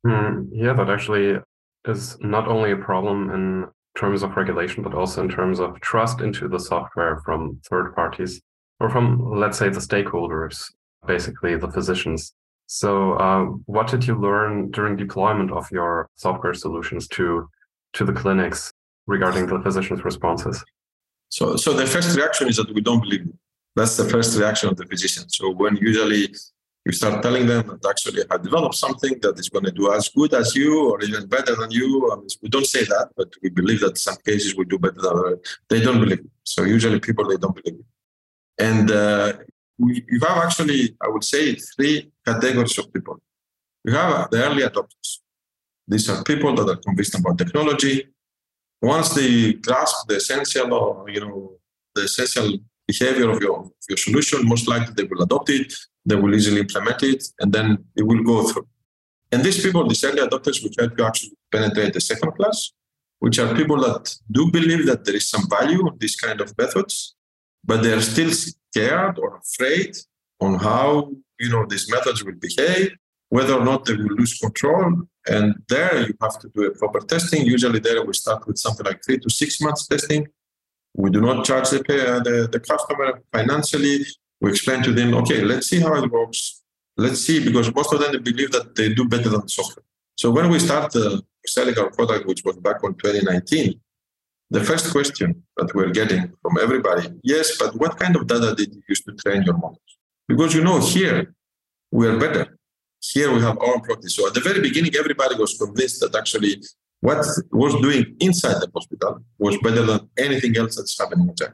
[0.05, 1.39] Mm, yeah, that actually
[1.85, 6.21] is not only a problem in terms of regulation, but also in terms of trust
[6.21, 8.41] into the software from third parties
[8.79, 10.65] or from, let's say, the stakeholders,
[11.05, 12.33] basically the physicians.
[12.67, 17.47] So, uh, what did you learn during deployment of your software solutions to
[17.93, 18.73] to the clinics
[19.05, 20.63] regarding the physicians' responses?
[21.29, 23.25] So, so the first reaction is that we don't believe.
[23.25, 23.33] You.
[23.75, 25.27] That's the first reaction of the physician.
[25.29, 26.33] So, when usually
[26.85, 30.09] you start telling them that actually I developed something that is going to do as
[30.09, 32.11] good as you or even better than you.
[32.11, 35.01] I mean, we don't say that, but we believe that some cases we do better
[35.01, 35.39] than others.
[35.69, 36.31] They don't believe it.
[36.43, 37.85] So usually people, they don't believe it.
[38.57, 39.33] And uh,
[39.77, 43.21] we, we have actually, I would say, three categories of people.
[43.85, 45.19] We have the early adopters.
[45.87, 48.09] These are people that are convinced about technology.
[48.81, 51.53] Once they grasp the essential, you know,
[51.95, 52.57] the essential
[52.87, 55.73] behavior of your, of your solution, most likely they will adopt it
[56.05, 58.67] they will easily implement it, and then it will go through.
[59.31, 62.71] And these people, these early adopters, will help to actually penetrate the second class,
[63.19, 66.55] which are people that do believe that there is some value in these kind of
[66.57, 67.15] methods,
[67.63, 69.97] but they are still scared or afraid
[70.41, 72.91] on how you know these methods will behave,
[73.29, 75.03] whether or not they will lose control.
[75.25, 77.45] And there you have to do a proper testing.
[77.45, 80.27] Usually there we start with something like three to six months testing.
[80.95, 84.05] We do not charge the, the, the customer financially
[84.43, 86.61] we explain to them, okay, let's see how it works.
[86.97, 89.85] Let's see, because most of them believe that they do better than the software.
[90.17, 93.79] So when we start uh, selling our product, which was back in 2019,
[94.49, 98.75] the first question that we're getting from everybody, yes, but what kind of data did
[98.75, 99.91] you use to train your models?
[100.27, 101.33] Because you know, here
[101.91, 102.57] we are better.
[103.01, 104.11] Here we have our product.
[104.11, 106.61] So at the very beginning, everybody was convinced that actually
[107.07, 107.19] what
[107.51, 111.53] was doing inside the hospital was better than anything else that's happening outside.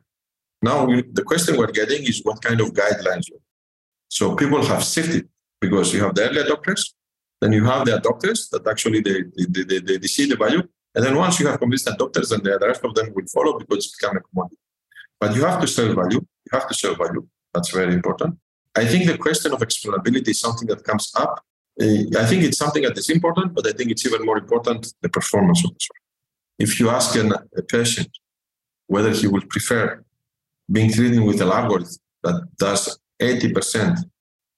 [0.61, 0.85] Now,
[1.17, 3.27] the question we're getting is what kind of guidelines
[4.09, 5.27] So people have shifted
[5.59, 6.83] because you have the early adopters,
[7.41, 10.61] then you have the adopters that actually they, they, they, they, they see the value.
[10.93, 13.85] And then once you have convinced adopters, then the rest of them will follow because
[13.85, 14.57] it's become a commodity.
[15.19, 16.21] But you have to sell value.
[16.45, 17.27] You have to sell value.
[17.53, 18.37] That's very important.
[18.75, 21.43] I think the question of explainability is something that comes up.
[21.81, 25.09] I think it's something that is important, but I think it's even more important the
[25.09, 26.01] performance of the software.
[26.59, 28.09] If you ask an, a patient
[28.87, 30.03] whether he would prefer
[30.71, 33.97] being treated with an algorithm that does 80%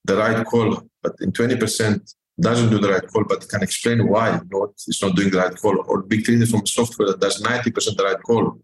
[0.05, 4.39] the right call, but in 20% doesn't do the right call, but can explain why
[4.87, 7.97] it's not doing the right call, or being treated from a software that does 90%
[7.97, 8.59] the right call,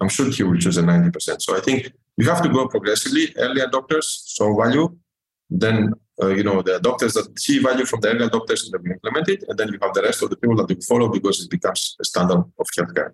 [0.00, 1.40] I'm sure he will choose a 90%.
[1.40, 3.32] So I think you have to go progressively.
[3.36, 4.96] Early adopters saw value,
[5.48, 8.92] then uh, you know the adopters that see value from the early adopters they will
[8.92, 11.44] implement it, and then you have the rest of the people that will follow because
[11.44, 13.12] it becomes a standard of healthcare.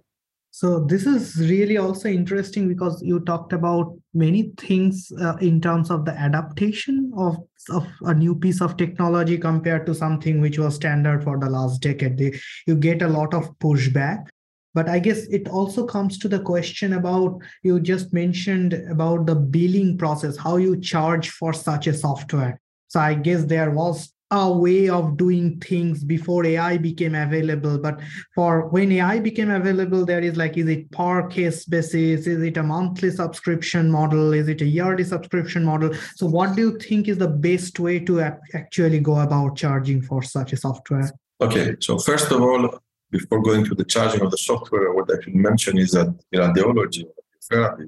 [0.51, 5.89] So this is really also interesting because you talked about many things uh, in terms
[5.89, 7.37] of the adaptation of,
[7.71, 11.81] of a new piece of technology compared to something which was standard for the last
[11.81, 12.19] decade.
[12.19, 14.27] They, you get a lot of pushback.
[14.75, 17.39] but i guess it also comes to the question about
[17.69, 23.01] you just mentioned about the billing process how you charge for such a software so
[23.01, 27.79] i guess there was a way of doing things before AI became available.
[27.79, 28.01] But
[28.35, 32.27] for when AI became available, there is like, is it per case basis?
[32.27, 34.35] Is it a monthly subscription model?
[34.35, 35.95] Is it a yearly subscription model?
[36.15, 40.23] So, what do you think is the best way to actually go about charging for
[40.23, 41.11] such a software?
[41.41, 42.81] Okay, so first of all,
[43.11, 46.41] before going to the charging of the software, what I should mention is that in
[46.41, 47.05] radiology
[47.49, 47.87] therapy,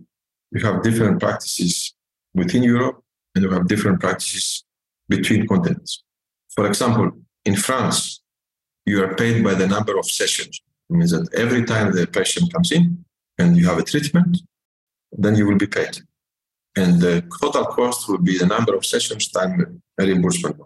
[0.53, 1.94] you have different practices
[2.32, 3.03] within Europe
[3.34, 4.64] and you have different practices
[5.14, 6.02] between continents.
[6.54, 7.11] For example,
[7.44, 8.22] in France,
[8.86, 10.54] you are paid by the number of sessions.
[10.88, 13.04] It means that every time the patient comes in
[13.38, 14.38] and you have a treatment,
[15.12, 15.94] then you will be paid.
[16.76, 19.64] And the total cost will be the number of sessions times
[19.98, 20.56] reimbursement.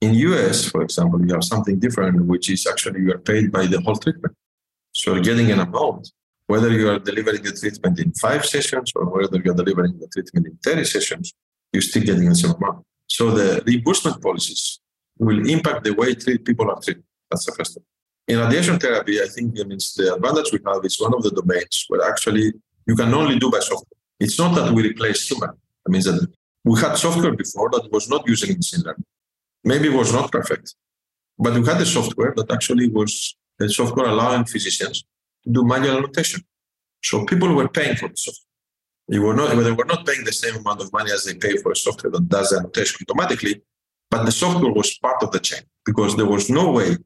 [0.00, 3.66] In US, for example, you have something different, which is actually you are paid by
[3.66, 4.34] the whole treatment.
[4.92, 6.10] So you're getting an amount,
[6.46, 10.46] whether you are delivering the treatment in five sessions or whether you're delivering the treatment
[10.46, 11.34] in 30 sessions,
[11.72, 12.84] you're still getting the same amount.
[13.16, 14.80] So the reimbursement policies
[15.26, 17.04] will impact the way treat, people are treated.
[17.30, 17.84] That's the first thing.
[18.26, 21.30] In radiation therapy, I think it means the advantage we have is one of the
[21.30, 22.46] domains where actually
[22.88, 24.00] you can only do by software.
[24.18, 25.52] It's not that we replace human.
[25.86, 26.26] I mean that
[26.64, 29.08] we had software before that was not using machine learning.
[29.62, 30.74] Maybe it was not perfect,
[31.38, 33.12] but we had a software that actually was
[33.60, 34.96] a software allowing physicians
[35.44, 36.40] to do manual annotation.
[37.08, 38.53] So people were paying for the software.
[39.08, 41.56] They were not, they were not paying the same amount of money as they pay
[41.58, 43.62] for a software that does the annotation automatically,
[44.10, 46.96] but the software was part of the chain because there was no way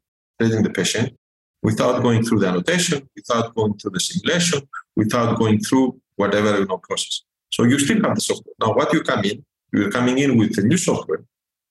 [0.41, 1.17] treating the patient
[1.63, 4.61] without going through the annotation, without going through the simulation,
[4.95, 7.23] without going through whatever you know process.
[7.51, 8.55] So you still have the software.
[8.61, 11.25] Now, what you come in, you're coming in with a new software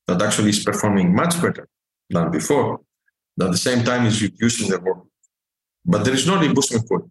[0.08, 1.68] that actually is performing much better
[2.10, 2.82] than before.
[3.40, 5.04] At the same time, is reducing the work.
[5.86, 7.10] But there is no reimbursement code.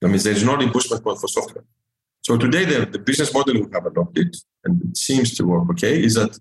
[0.00, 1.64] That means there is no reimbursement code for software.
[2.26, 6.02] So today, the, the business model we have adopted, and it seems to work okay,
[6.02, 6.38] is that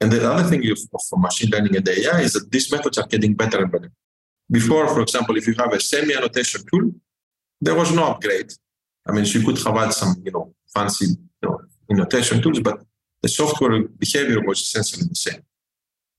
[0.00, 0.78] and the other thing of
[1.16, 3.90] machine learning and AI is that these methods are getting better and better.
[4.50, 6.92] Before, for example, if you have a semi-annotation tool,
[7.60, 8.52] there was no upgrade.
[9.06, 11.60] I mean, you could have had some, you know, fancy you know,
[11.90, 12.82] annotation tools, but
[13.22, 15.42] the software behavior was essentially the same.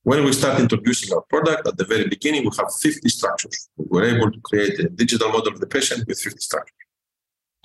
[0.03, 3.69] When we start introducing our product, at the very beginning, we have 50 structures.
[3.77, 6.84] We were able to create a digital model of the patient with 50 structures.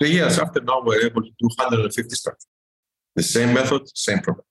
[0.01, 2.47] Three years after now, we're able to do 150 structures.
[3.15, 4.43] The same method, same problem.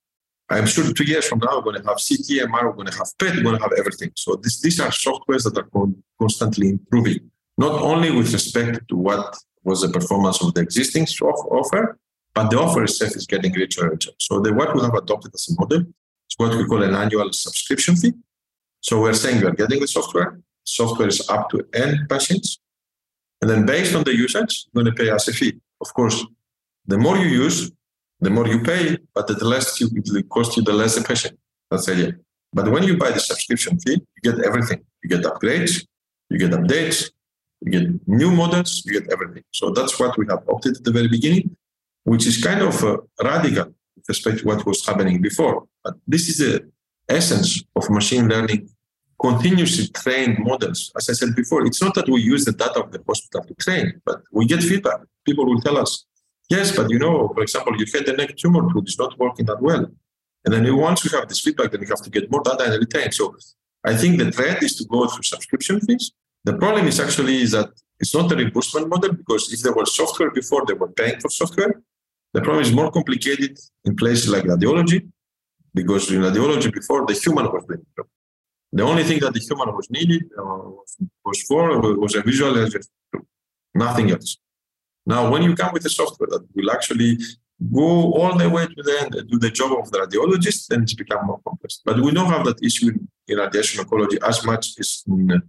[0.49, 2.97] I'm sure two years from now, we're going to have CT, MR, we're going to
[2.97, 4.13] have PET, we're going to have everything.
[4.15, 5.69] So this, these are softwares that are
[6.21, 11.99] constantly improving, not only with respect to what was the performance of the existing offer,
[12.33, 14.13] but the offer itself is getting richer and richer.
[14.21, 17.33] So the, what we have adopted as a model is what we call an annual
[17.33, 18.13] subscription fee.
[18.83, 20.41] So we're saying you're getting the software.
[20.63, 22.61] Software is up to N patients.
[23.41, 25.59] And then based on the usage, you're going to pay us a fee.
[25.81, 26.25] Of course,
[26.87, 27.71] the more you use,
[28.21, 31.39] the more you pay, but the less you, it costs you, the less the patient.
[31.71, 32.13] That's the idea.
[32.53, 34.81] But when you buy the subscription fee, you get everything.
[35.03, 35.87] You get upgrades,
[36.29, 37.11] you get updates,
[37.61, 39.45] you get new models, you get everything.
[39.53, 41.57] So that's what we have opted at the very beginning,
[42.05, 43.67] which is kind of uh, radical
[43.97, 45.67] with respect to what was happening before.
[45.85, 46.71] But this is the
[47.09, 48.69] essence of machine learning,
[49.21, 50.91] continuously trained models.
[50.97, 53.55] As I said before, it's not that we use the data of the hospital to
[53.55, 55.01] train, but we get feedback.
[55.27, 56.07] People will tell us,
[56.51, 59.47] Yes, but you know, for example, your head and neck tumor tool is not working
[59.47, 59.87] that well.
[60.45, 62.75] And then once you have this feedback, then you have to get more data and
[62.75, 63.13] retain.
[63.13, 63.37] So
[63.85, 66.11] I think the trend is to go through subscription fees.
[66.45, 69.95] The problem is actually is that it's not a reimbursement model because if there was
[69.95, 71.81] software before, they were paying for software.
[72.33, 75.09] The problem is more complicated in places like radiology
[75.73, 78.07] because in radiology before the human was doing it.
[78.73, 80.71] The only thing that the human was needed uh,
[81.25, 82.87] was for was a visualizer,
[83.75, 84.39] nothing else.
[85.07, 87.19] Now, when you come with a software that will actually
[87.73, 90.83] go all the way to the end and do the job of the radiologist, then
[90.83, 91.81] it's become more complex.
[91.85, 92.91] But we don't have that issue
[93.29, 95.43] in radiation oncology as much as in,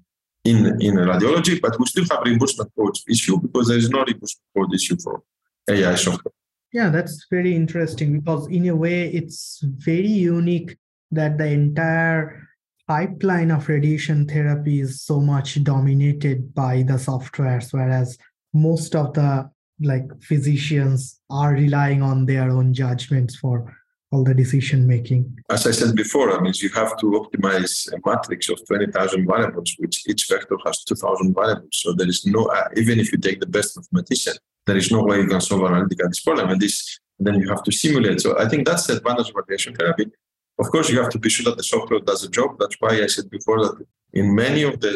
[0.43, 4.47] in, in radiology, but we still have reimbursement code issue because there is no reimbursement
[4.57, 5.21] code issue for
[5.69, 6.33] AI software.
[6.73, 10.77] Yeah, that's very interesting because in a way it's very unique
[11.11, 12.47] that the entire
[12.87, 18.17] pipeline of radiation therapy is so much dominated by the softwares, whereas
[18.53, 19.49] most of the
[19.81, 23.75] like physicians are relying on their own judgments for
[24.11, 25.39] all the decision making.
[25.49, 29.75] As I said before, I mean, you have to optimize a matrix of 20,000 variables,
[29.79, 31.69] which each vector has 2,000 variables.
[31.71, 34.33] So there is no, uh, even if you take the best mathematician,
[34.67, 36.49] there is no way you can solve analytically this problem.
[36.49, 38.19] And this, then you have to simulate.
[38.21, 40.07] So I think that's the advantage of radiation therapy.
[40.61, 42.49] Of course, you have to be sure that the software does the job.
[42.59, 43.75] That's why I said before that
[44.13, 44.93] in many of the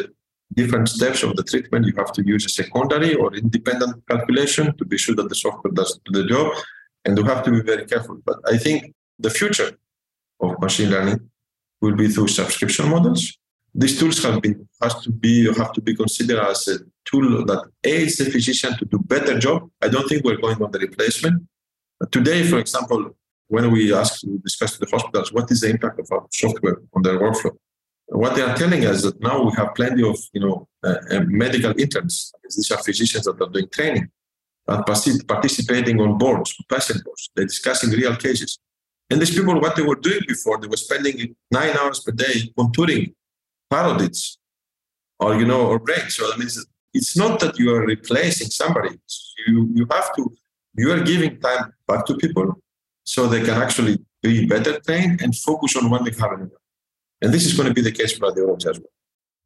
[0.54, 1.86] different steps of the treatment.
[1.86, 5.72] You have to use a secondary or independent calculation to be sure that the software
[5.72, 6.52] does the job.
[7.04, 8.16] And you have to be very careful.
[8.24, 9.70] But I think the future
[10.40, 11.18] of machine learning
[11.80, 13.36] will be through subscription models.
[13.74, 17.62] These tools have been has to be have to be considered as a tool that
[17.84, 19.68] aids the physician to do better job.
[19.82, 21.42] I don't think we're going on the replacement.
[22.10, 23.00] Today, for example,
[23.48, 26.78] when we ask to discuss to the hospitals what is the impact of our software
[26.94, 27.56] on their workflow,
[28.08, 30.96] what they are telling us is that now we have plenty of you know uh,
[31.10, 32.32] uh, medical interns.
[32.42, 34.08] These are physicians that are doing training,
[34.68, 37.30] are participating on boards, patient boards.
[37.34, 38.58] They're discussing real cases.
[39.10, 42.52] And these people, what they were doing before, they were spending nine hours per day
[42.58, 43.14] contouring
[43.72, 44.36] parotids
[45.20, 46.16] or, you know, or brains.
[46.16, 48.98] So that means it's not that you are replacing somebody.
[49.46, 50.32] You, you have to,
[50.74, 52.60] you are giving time back to people
[53.06, 56.50] so they can actually be better trained and focus on what they have in
[57.22, 58.92] And this is going to be the case for the radiology as well.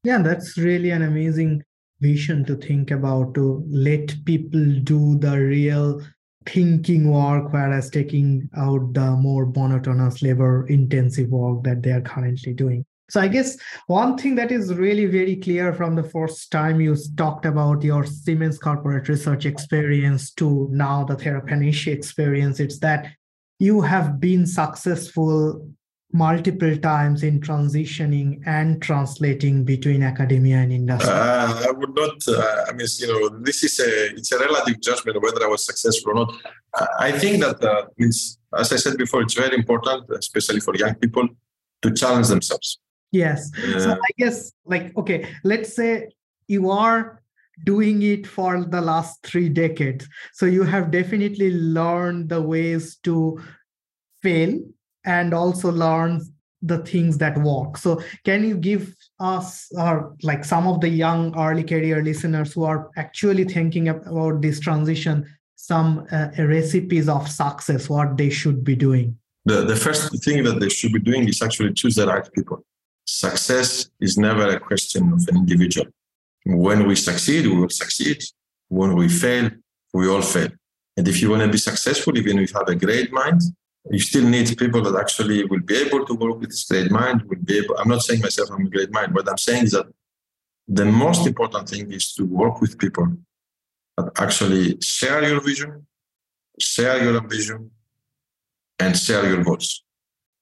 [0.03, 1.63] Yeah, that's really an amazing
[2.01, 6.03] vision to think about to let people do the real
[6.47, 12.55] thinking work whereas taking out the more monotonous labor intensive work that they are currently
[12.55, 13.59] doing so i guess
[13.89, 18.07] one thing that is really very clear from the first time you talked about your
[18.07, 23.13] siemens corporate research experience to now the TheraPanacea experience it's that
[23.61, 25.69] you have been successful
[26.13, 31.11] multiple times in transitioning and translating between academia and industry?
[31.11, 32.17] Uh, I would not.
[32.27, 35.49] Uh, I mean, you know, this is a it's a relative judgment of whether I
[35.49, 36.35] was successful or not.
[36.99, 40.95] I think that uh, means, as I said before, it's very important, especially for young
[40.95, 41.29] people,
[41.83, 42.81] to challenge themselves.
[43.13, 43.51] Yes.
[43.79, 46.09] so I guess, like, okay, let's say
[46.47, 47.20] you are
[47.65, 53.41] doing it for the last three decades, so you have definitely learned the ways to
[54.23, 54.59] fail
[55.05, 56.21] and also learn
[56.63, 57.77] the things that work.
[57.77, 62.65] So, can you give us, or like some of the young early career listeners who
[62.65, 68.77] are actually thinking about this transition, some uh, recipes of success, what they should be
[68.77, 69.17] doing?
[69.47, 72.65] The, the first thing that they should be doing is actually choose the right people.
[73.07, 75.87] Success is never a question of an individual.
[76.45, 78.23] When we succeed, we will succeed.
[78.69, 79.51] When we fail,
[79.93, 80.49] we all fail.
[80.97, 83.41] And if you want to be successful, even if you have a great mind,
[83.91, 87.23] you still need people that actually will be able to work with this great mind,
[87.23, 89.87] will be able, I'm not saying myself I'm a great mind, but I'm saying that
[90.69, 93.17] the most important thing is to work with people
[93.97, 95.87] that actually share your vision,
[96.61, 97.71] share your ambition,
[98.79, 99.83] and share your goals.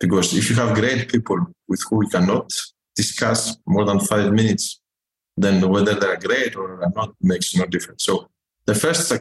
[0.01, 2.51] Because if you have great people with who you cannot
[2.95, 4.78] discuss more than five minutes,
[5.43, 8.05] then whether they're great or not makes no difference.
[8.05, 8.29] So
[8.67, 9.13] the first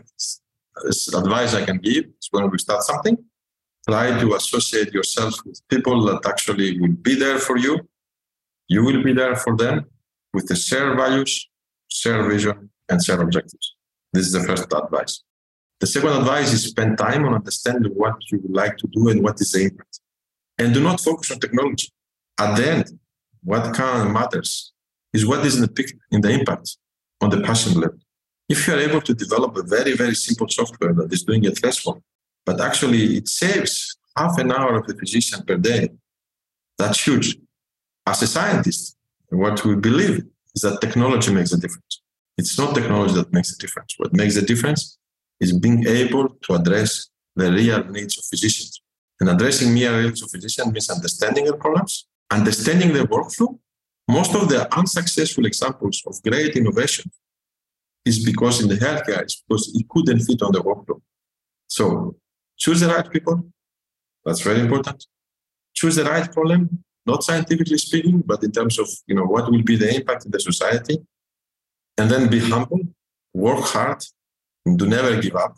[1.13, 3.17] advice I can give is when we start something,
[3.87, 7.87] try to associate yourself with people that actually will be there for you.
[8.67, 9.85] You will be there for them
[10.33, 11.49] with the shared values,
[11.87, 13.75] shared vision, and shared objectives.
[14.13, 15.23] This is the first advice.
[15.79, 19.23] The second advice is spend time on understanding what you would like to do and
[19.23, 19.99] what is the impact.
[20.57, 21.89] And do not focus on technology.
[22.39, 22.99] At the end,
[23.43, 24.73] what kind of matters
[25.17, 25.73] is what is in the,
[26.15, 26.67] in the impact
[27.23, 27.99] on the patient level.
[28.53, 31.51] If you are able to develop a very, very simple software that is doing a
[31.59, 32.01] threshold
[32.47, 33.73] but actually it saves
[34.15, 35.89] half an hour of the physician per day.
[36.79, 37.27] That's huge.
[38.11, 38.95] As a scientist,
[39.29, 40.17] what we believe
[40.55, 41.93] is that technology makes a difference.
[42.37, 43.91] It's not technology that makes a difference.
[43.97, 44.97] What makes a difference
[45.41, 48.81] is being able to address the real needs of physicians.
[49.19, 53.59] And addressing real needs of physicians means understanding their problems, understanding their workflow.
[54.07, 57.11] Most of the unsuccessful examples of great innovation
[58.05, 61.01] is because in the healthcare, it's because it couldn't fit on the workflow.
[61.67, 62.15] So
[62.57, 63.49] Choose the right people.
[64.25, 65.05] That's very important.
[65.73, 69.63] Choose the right problem, not scientifically speaking, but in terms of you know what will
[69.63, 70.97] be the impact in the society.
[71.99, 72.81] And then be humble,
[73.33, 74.03] work hard,
[74.75, 75.55] do never give up.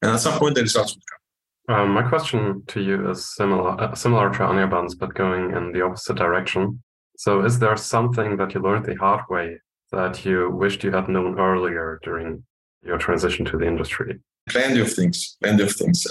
[0.00, 1.76] And at some point the results will come.
[1.76, 5.82] Um, my question to you is similar, uh, similar to Anirban's, but going in the
[5.82, 6.82] opposite direction.
[7.16, 9.60] So, is there something that you learned the hard way
[9.92, 12.44] that you wished you had known earlier during
[12.82, 14.20] your transition to the industry?
[14.48, 15.36] Plenty of things.
[15.40, 16.06] Plenty of things.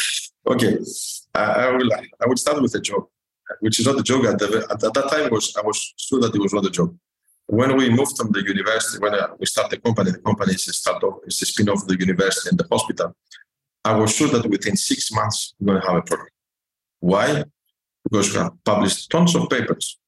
[0.46, 0.78] okay,
[1.34, 1.90] I, I, will.
[1.94, 3.10] I would start with a joke,
[3.60, 4.24] which is not a joke.
[4.24, 6.70] At, the, at, at that time, was I was sure that it was not a
[6.70, 6.94] joke.
[7.46, 10.68] When we moved from the university, when uh, we started the company, the company is
[10.68, 13.16] a startup, it's a spin-off of the university and the hospital.
[13.84, 16.32] I was sure that within six months we're going to have a product.
[17.00, 17.44] Why?
[18.04, 19.98] Because we have published tons of papers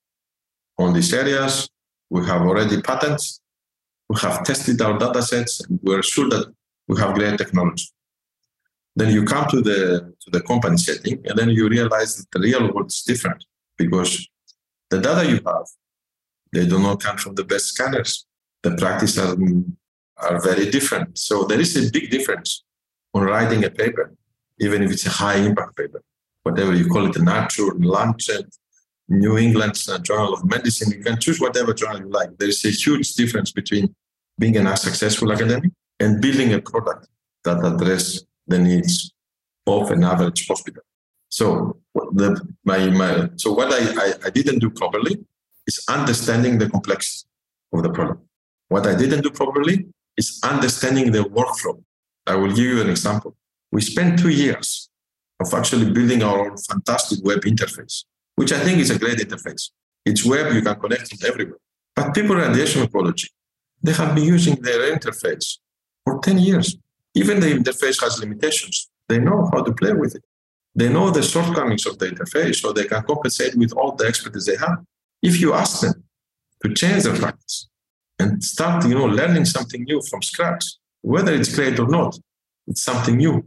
[0.81, 1.69] on these areas.
[2.09, 3.41] We have already patents.
[4.09, 5.61] We have tested our data sets.
[5.61, 6.47] And we're sure that
[6.89, 7.87] we have great technology.
[8.97, 9.79] Then you come to the
[10.23, 13.45] to the company setting, and then you realize that the real world is different
[13.83, 14.13] because
[14.91, 15.67] the data you have,
[16.53, 18.27] they do not come from the best scanners.
[18.65, 19.37] The practice are,
[20.27, 21.17] are very different.
[21.27, 22.65] So there is a big difference
[23.15, 24.13] on writing a paper,
[24.59, 26.03] even if it's a high impact paper,
[26.43, 28.49] whatever you call it, the Nature, Lancet,
[29.11, 30.93] New England uh, Journal of Medicine.
[30.93, 32.39] You can choose whatever journal you like.
[32.39, 33.95] There is a huge difference between
[34.39, 37.09] being a successful academic and building a product
[37.45, 39.13] that address the needs
[39.67, 40.83] of an average hospital.
[41.29, 45.19] So the, my, my, so what I, I, I didn't do properly
[45.67, 47.29] is understanding the complexity
[47.73, 48.21] of the problem.
[48.69, 49.87] What I didn't do properly
[50.17, 51.83] is understanding the workflow.
[52.27, 53.37] I will give you an example.
[53.73, 54.89] We spent two years
[55.41, 58.05] of actually building our own fantastic web interface,
[58.41, 59.65] which I think is a great interface.
[60.07, 61.61] It's web, you can connect it everywhere.
[61.95, 63.29] But people in radiation oncology,
[63.83, 65.59] they have been using their interface
[66.05, 66.69] for 10 years.
[67.15, 68.89] Even the interface has limitations.
[69.11, 70.25] They know how to play with it.
[70.75, 74.47] They know the shortcomings of the interface, so they can compensate with all the expertise
[74.47, 74.79] they have.
[75.23, 76.03] If you ask them
[76.63, 77.69] to change their practice
[78.19, 80.65] and start, you know, learning something new from scratch,
[81.03, 82.19] whether it's great or not,
[82.67, 83.45] it's something new.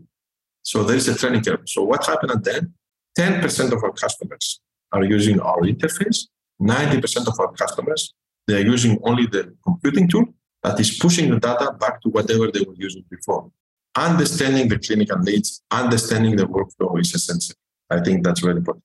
[0.62, 1.64] So there is a training curve.
[1.66, 2.74] So what happened at then?
[3.18, 4.60] 10% of our customers
[4.94, 6.28] are using our interface.
[6.62, 8.14] 90% of our customers,
[8.48, 10.26] they are using only the computing tool
[10.64, 13.52] that is pushing the data back to whatever they were using before.
[13.96, 17.56] Understanding the clinical needs, understanding the workflow is essential.
[17.90, 18.84] I think that's very important.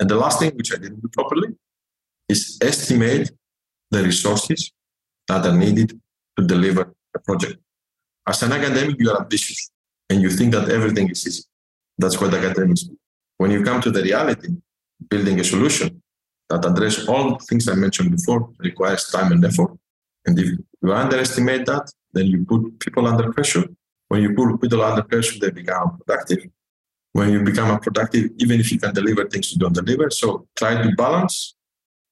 [0.00, 1.48] And the last thing, which I didn't do properly,
[2.28, 3.30] is estimate
[3.90, 4.72] the resources
[5.28, 6.00] that are needed
[6.36, 7.58] to deliver a project.
[8.26, 9.70] As an academic, you are ambitious
[10.10, 11.42] and you think that everything is easy.
[11.96, 12.96] That's what academics do.
[13.38, 14.48] When you come to the reality,
[15.08, 16.02] building a solution
[16.50, 19.72] that address all the things I mentioned before requires time and effort.
[20.26, 23.64] And if you underestimate that, then you put people under pressure.
[24.08, 26.46] When you put people under pressure, they become productive.
[27.12, 30.10] When you become productive, even if you can deliver things you don't deliver.
[30.10, 31.54] So try to balance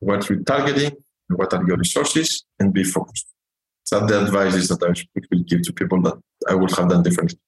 [0.01, 0.93] what you're targeting,
[1.29, 3.27] and what are your resources, and be focused.
[3.85, 4.89] So the advice is that I
[5.31, 6.17] will give to people that
[6.49, 7.39] I would have done differently.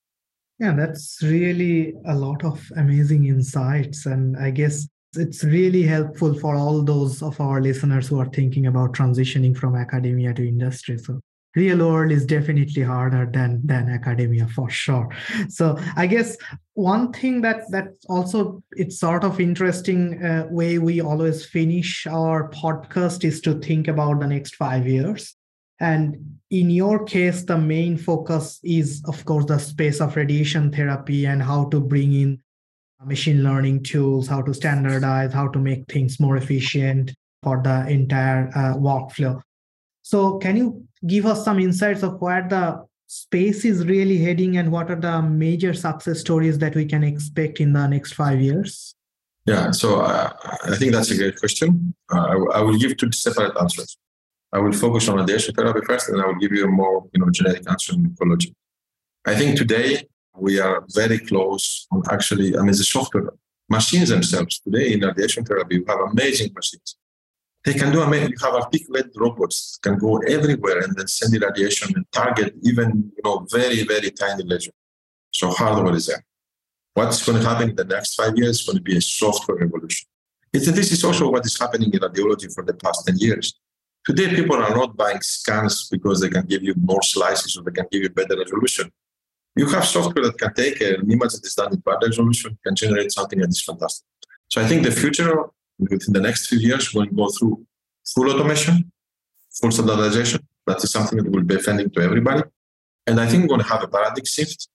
[0.59, 4.07] Yeah, that's really a lot of amazing insights.
[4.07, 4.89] And I guess
[5.19, 9.75] it's really helpful for all those of our listeners who are thinking about transitioning from
[9.75, 10.99] academia to industry.
[10.99, 11.21] So
[11.57, 15.09] real world is definitely harder than than academia for sure
[15.49, 16.37] so i guess
[16.75, 22.51] one thing that that also it's sort of interesting uh, way we always finish our
[22.51, 25.35] podcast is to think about the next 5 years
[25.81, 31.27] and in your case, the main focus is, of course, the space of radiation therapy
[31.27, 32.41] and how to bring in
[33.05, 38.49] machine learning tools, how to standardize, how to make things more efficient for the entire
[38.55, 39.41] uh, workflow.
[40.03, 44.71] So, can you give us some insights of where the space is really heading and
[44.71, 48.95] what are the major success stories that we can expect in the next five years?
[49.47, 50.31] Yeah, so uh,
[50.65, 51.95] I think that's a great question.
[52.13, 53.97] Uh, I, I will give two separate answers.
[54.53, 57.21] I will focus on radiation therapy first, and I will give you a more you
[57.21, 58.55] know generic answer in oncology.
[59.27, 60.07] I think today
[60.41, 62.57] we are very close on actually.
[62.57, 63.31] I mean, the software
[63.69, 66.97] machines themselves today in radiation therapy, we have amazing machines.
[67.65, 68.31] They can do amazing.
[68.31, 73.13] You have articulated robots can go everywhere and then send the radiation and target even
[73.17, 74.73] you know very very tiny lesion.
[75.31, 76.25] So hardware is there.
[76.95, 79.59] What's going to happen in the next five years is going to be a software
[79.59, 80.09] revolution.
[80.53, 83.55] It's, this is also what is happening in radiology for the past 10 years.
[84.05, 87.73] Today, people are not buying scans because they can give you more slices or they
[87.73, 88.91] can give you better resolution.
[89.61, 92.57] You have software that can take uh, an image that is done in bad resolution,
[92.65, 94.07] can generate something that is fantastic.
[94.53, 95.35] So I think the future
[95.79, 97.67] within the next few years will go through
[98.13, 98.93] full automation,
[99.59, 100.41] full standardization.
[100.69, 102.43] That is something that will be offending to everybody.
[103.09, 104.69] And I think we're going to have a paradigm shift.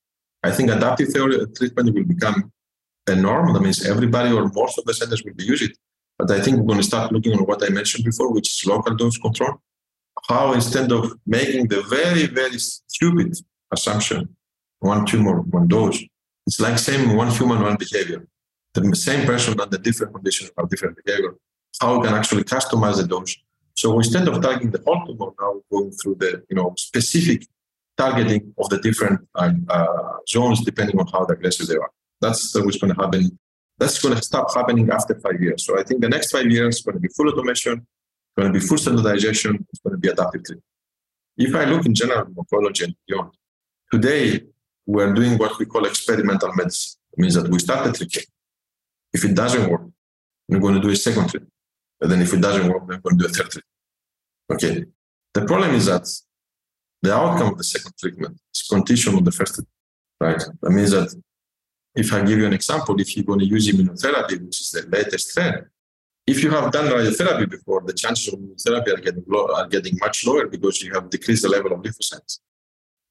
[0.44, 2.52] I think adaptive theory treatment will become
[3.08, 3.54] a norm.
[3.54, 5.78] That means everybody or most of the centers will be using it.
[6.18, 8.68] But I think we're going to start looking on what I mentioned before, which is
[8.68, 9.54] local dose control.
[10.28, 13.34] How instead of making the very, very stupid
[13.72, 14.36] assumption,
[14.84, 16.00] one tumor, one dose,
[16.48, 18.28] it's like same one human, one behavior.
[18.74, 21.36] The same person under different conditions have different behavior.
[21.80, 23.36] How we can actually customize the dose.
[23.76, 27.48] So instead of targeting the whole tumor, now we're going through the you know specific
[27.98, 31.92] targeting of the different uh, uh, zones depending on how aggressive they are.
[32.22, 33.38] That's what's going to happen
[33.78, 35.66] that's going to stop happening after five years.
[35.66, 37.86] So I think the next five years is going to be full automation,
[38.38, 40.64] going to be full standardization, it's going to be adaptive treatment.
[41.38, 43.32] If I look in general oncology and beyond,
[43.92, 44.44] today
[44.86, 47.00] we're doing what we call experimental medicine.
[47.14, 48.28] It means that we start the treatment.
[49.14, 49.84] If it doesn't work,
[50.48, 51.54] we're going to do a second treatment.
[52.02, 53.66] And then if it doesn't work, we're going to do a third treatment.
[54.52, 54.86] Okay.
[55.34, 56.08] The problem is that
[57.02, 59.70] the outcome of the second treatment is conditional on the first treatment,
[60.20, 60.44] right?
[60.62, 61.14] That means that
[61.96, 64.88] if I give you an example, if you're going to use immunotherapy, which is the
[64.90, 65.66] latest trend,
[66.26, 69.98] If you have done radiotherapy before, the chances of therapy are getting low, are getting
[70.00, 72.40] much lower because you have decreased the level of lymphocytes.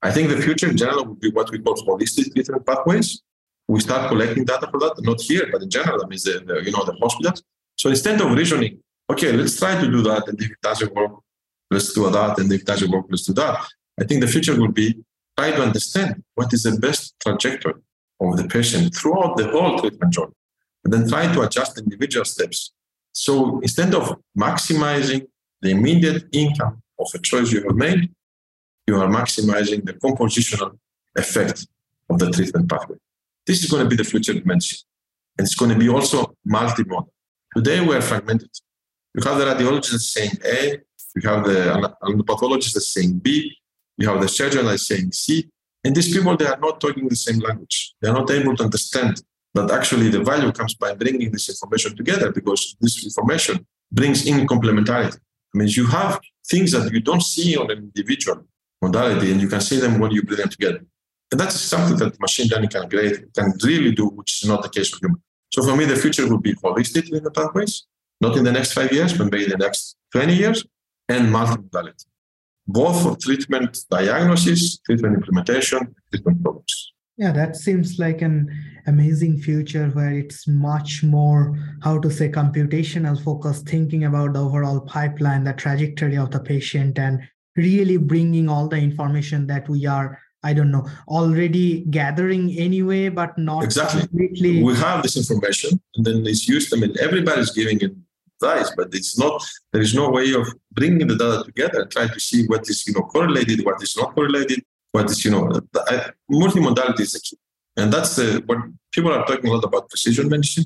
[0.02, 3.22] I think the future in general would be what we call holistic treatment pathways.
[3.68, 6.64] We start collecting data for that, not here, but in general, I mean, the, the
[6.64, 7.42] you know the hospitals.
[7.76, 8.80] So instead of reasoning,
[9.10, 11.12] okay, let's try to do that, and if it doesn't work,
[11.70, 13.64] let's do that, and if it doesn't work, let's do that.
[14.00, 14.98] I think the future will be
[15.38, 17.74] try to understand what is the best trajectory
[18.20, 20.34] of the patient throughout the whole treatment journey,
[20.84, 22.72] and then try to adjust individual steps.
[23.12, 25.26] So instead of maximizing
[25.60, 28.10] the immediate income of a choice you have made,
[28.92, 30.70] you are maximizing the compositional
[31.22, 31.58] effect
[32.10, 32.98] of the treatment pathway.
[33.46, 34.78] This is going to be the future dimension.
[35.36, 36.18] And it's going to be also
[36.56, 37.08] multimodal.
[37.56, 38.52] Today we are fragmented.
[39.14, 40.58] You have the radiologist saying A,
[41.16, 43.26] you have the pathologist saying B,
[44.00, 45.48] you have the surgeon saying C,
[45.84, 47.76] and these people they are not talking the same language.
[48.00, 49.14] They are not able to understand
[49.54, 53.66] that actually the value comes by bringing this information together because this information
[53.98, 55.18] brings in complementarity.
[55.52, 56.12] I mean, you have
[56.52, 58.38] things that you don't see on an individual
[58.82, 60.80] modality, and you can see them when you bring them together.
[61.30, 64.68] And that's something that machine learning can great can really do, which is not the
[64.68, 65.22] case for human.
[65.54, 67.86] So for me, the future will be holistic in the pathways,
[68.20, 70.64] not in the next five years, but maybe in the next 20 years,
[71.08, 72.04] and multimodality,
[72.66, 76.92] both for treatment diagnosis, treatment implementation, treatment programs.
[77.18, 78.50] Yeah, that seems like an
[78.86, 84.80] amazing future where it's much more, how to say, computational focus, thinking about the overall
[84.80, 87.20] pipeline, the trajectory of the patient, and
[87.56, 93.38] really bringing all the information that we are I don't know, already gathering anyway, but
[93.38, 94.00] not exactly.
[94.00, 94.62] completely.
[94.62, 96.74] We have this information and then it's used.
[96.74, 99.40] I mean, everybody's giving advice, but it's not,
[99.72, 102.84] there is no way of bringing the data together and trying to see what is,
[102.88, 105.48] you know, correlated, what is not correlated, what is, you know,
[106.28, 107.38] multimodality is the key.
[107.76, 108.58] And that's the, what
[108.90, 110.64] people are talking a lot about precision medicine,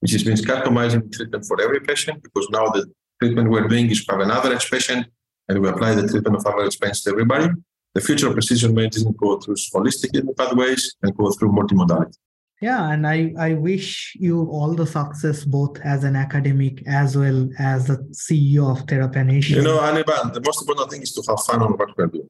[0.00, 4.00] which is means customizing treatment for every patient, because now the treatment we're doing is
[4.04, 5.06] for an average patient
[5.48, 7.48] and we apply the treatment of average pains to everybody.
[7.94, 12.16] The future of precision medicine go through holistic pathways and go through multimodality.
[12.60, 17.48] Yeah, and I, I wish you all the success both as an academic as well
[17.58, 19.56] as the CEO of TheraPanacea.
[19.56, 22.28] You know, Anirban, the most important thing is to have fun on what we're doing.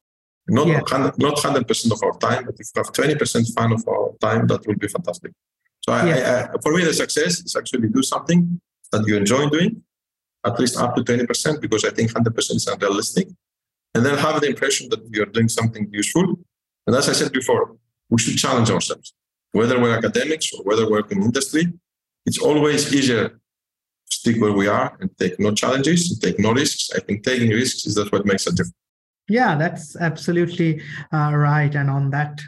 [0.48, 0.80] Not yeah.
[0.80, 4.46] 100, not 100% of our time, but if you have 20% fun of our time,
[4.48, 5.32] that will be fantastic.
[5.82, 6.48] So I, yeah.
[6.50, 8.60] I, I, for me, the success is actually do something
[8.92, 9.82] that you enjoy doing
[10.44, 13.28] at least up to 20%, because I think 100% is unrealistic.
[13.94, 16.38] And then have the impression that you're doing something useful.
[16.86, 17.76] And as I said before,
[18.10, 19.14] we should challenge ourselves.
[19.52, 21.72] Whether we're academics or whether we're in industry,
[22.26, 23.36] it's always easier to
[24.10, 26.90] stick where we are and take no challenges, and take no risks.
[26.94, 28.74] I think taking risks is that what makes a difference.
[29.28, 30.82] Yeah, that's absolutely
[31.12, 31.74] uh, right.
[31.74, 32.40] And on that,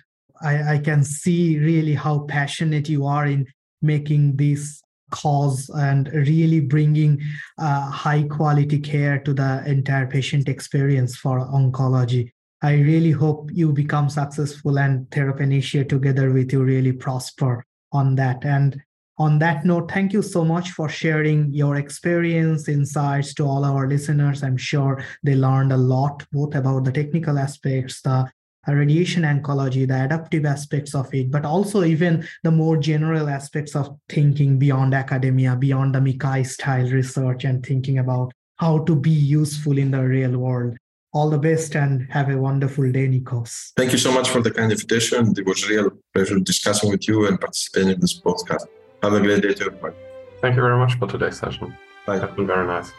[0.43, 3.47] I, I can see really how passionate you are in
[3.81, 7.21] making these cause and really bringing
[7.59, 12.31] uh, high quality care to the entire patient experience for oncology.
[12.63, 18.45] I really hope you become successful and TheraPanacea together with you really prosper on that.
[18.45, 18.81] And
[19.19, 23.89] on that note, thank you so much for sharing your experience, insights to all our
[23.89, 24.43] listeners.
[24.43, 28.31] I'm sure they learned a lot, both about the technical aspects, the
[28.75, 33.97] radiation oncology, the adaptive aspects of it, but also even the more general aspects of
[34.09, 39.79] thinking beyond academia, beyond the MICCAI style research, and thinking about how to be useful
[39.79, 40.77] in the real world.
[41.13, 43.73] All the best and have a wonderful day, Nikos.
[43.77, 45.33] Thank you so much for the kind invitation.
[45.37, 48.67] It was a real pleasure discussing with you and participating in this podcast.
[49.03, 49.97] Have a great day to everybody.
[50.41, 51.75] Thank you very much for today's session.
[52.07, 52.19] Bye.
[52.19, 52.93] It's been very nice.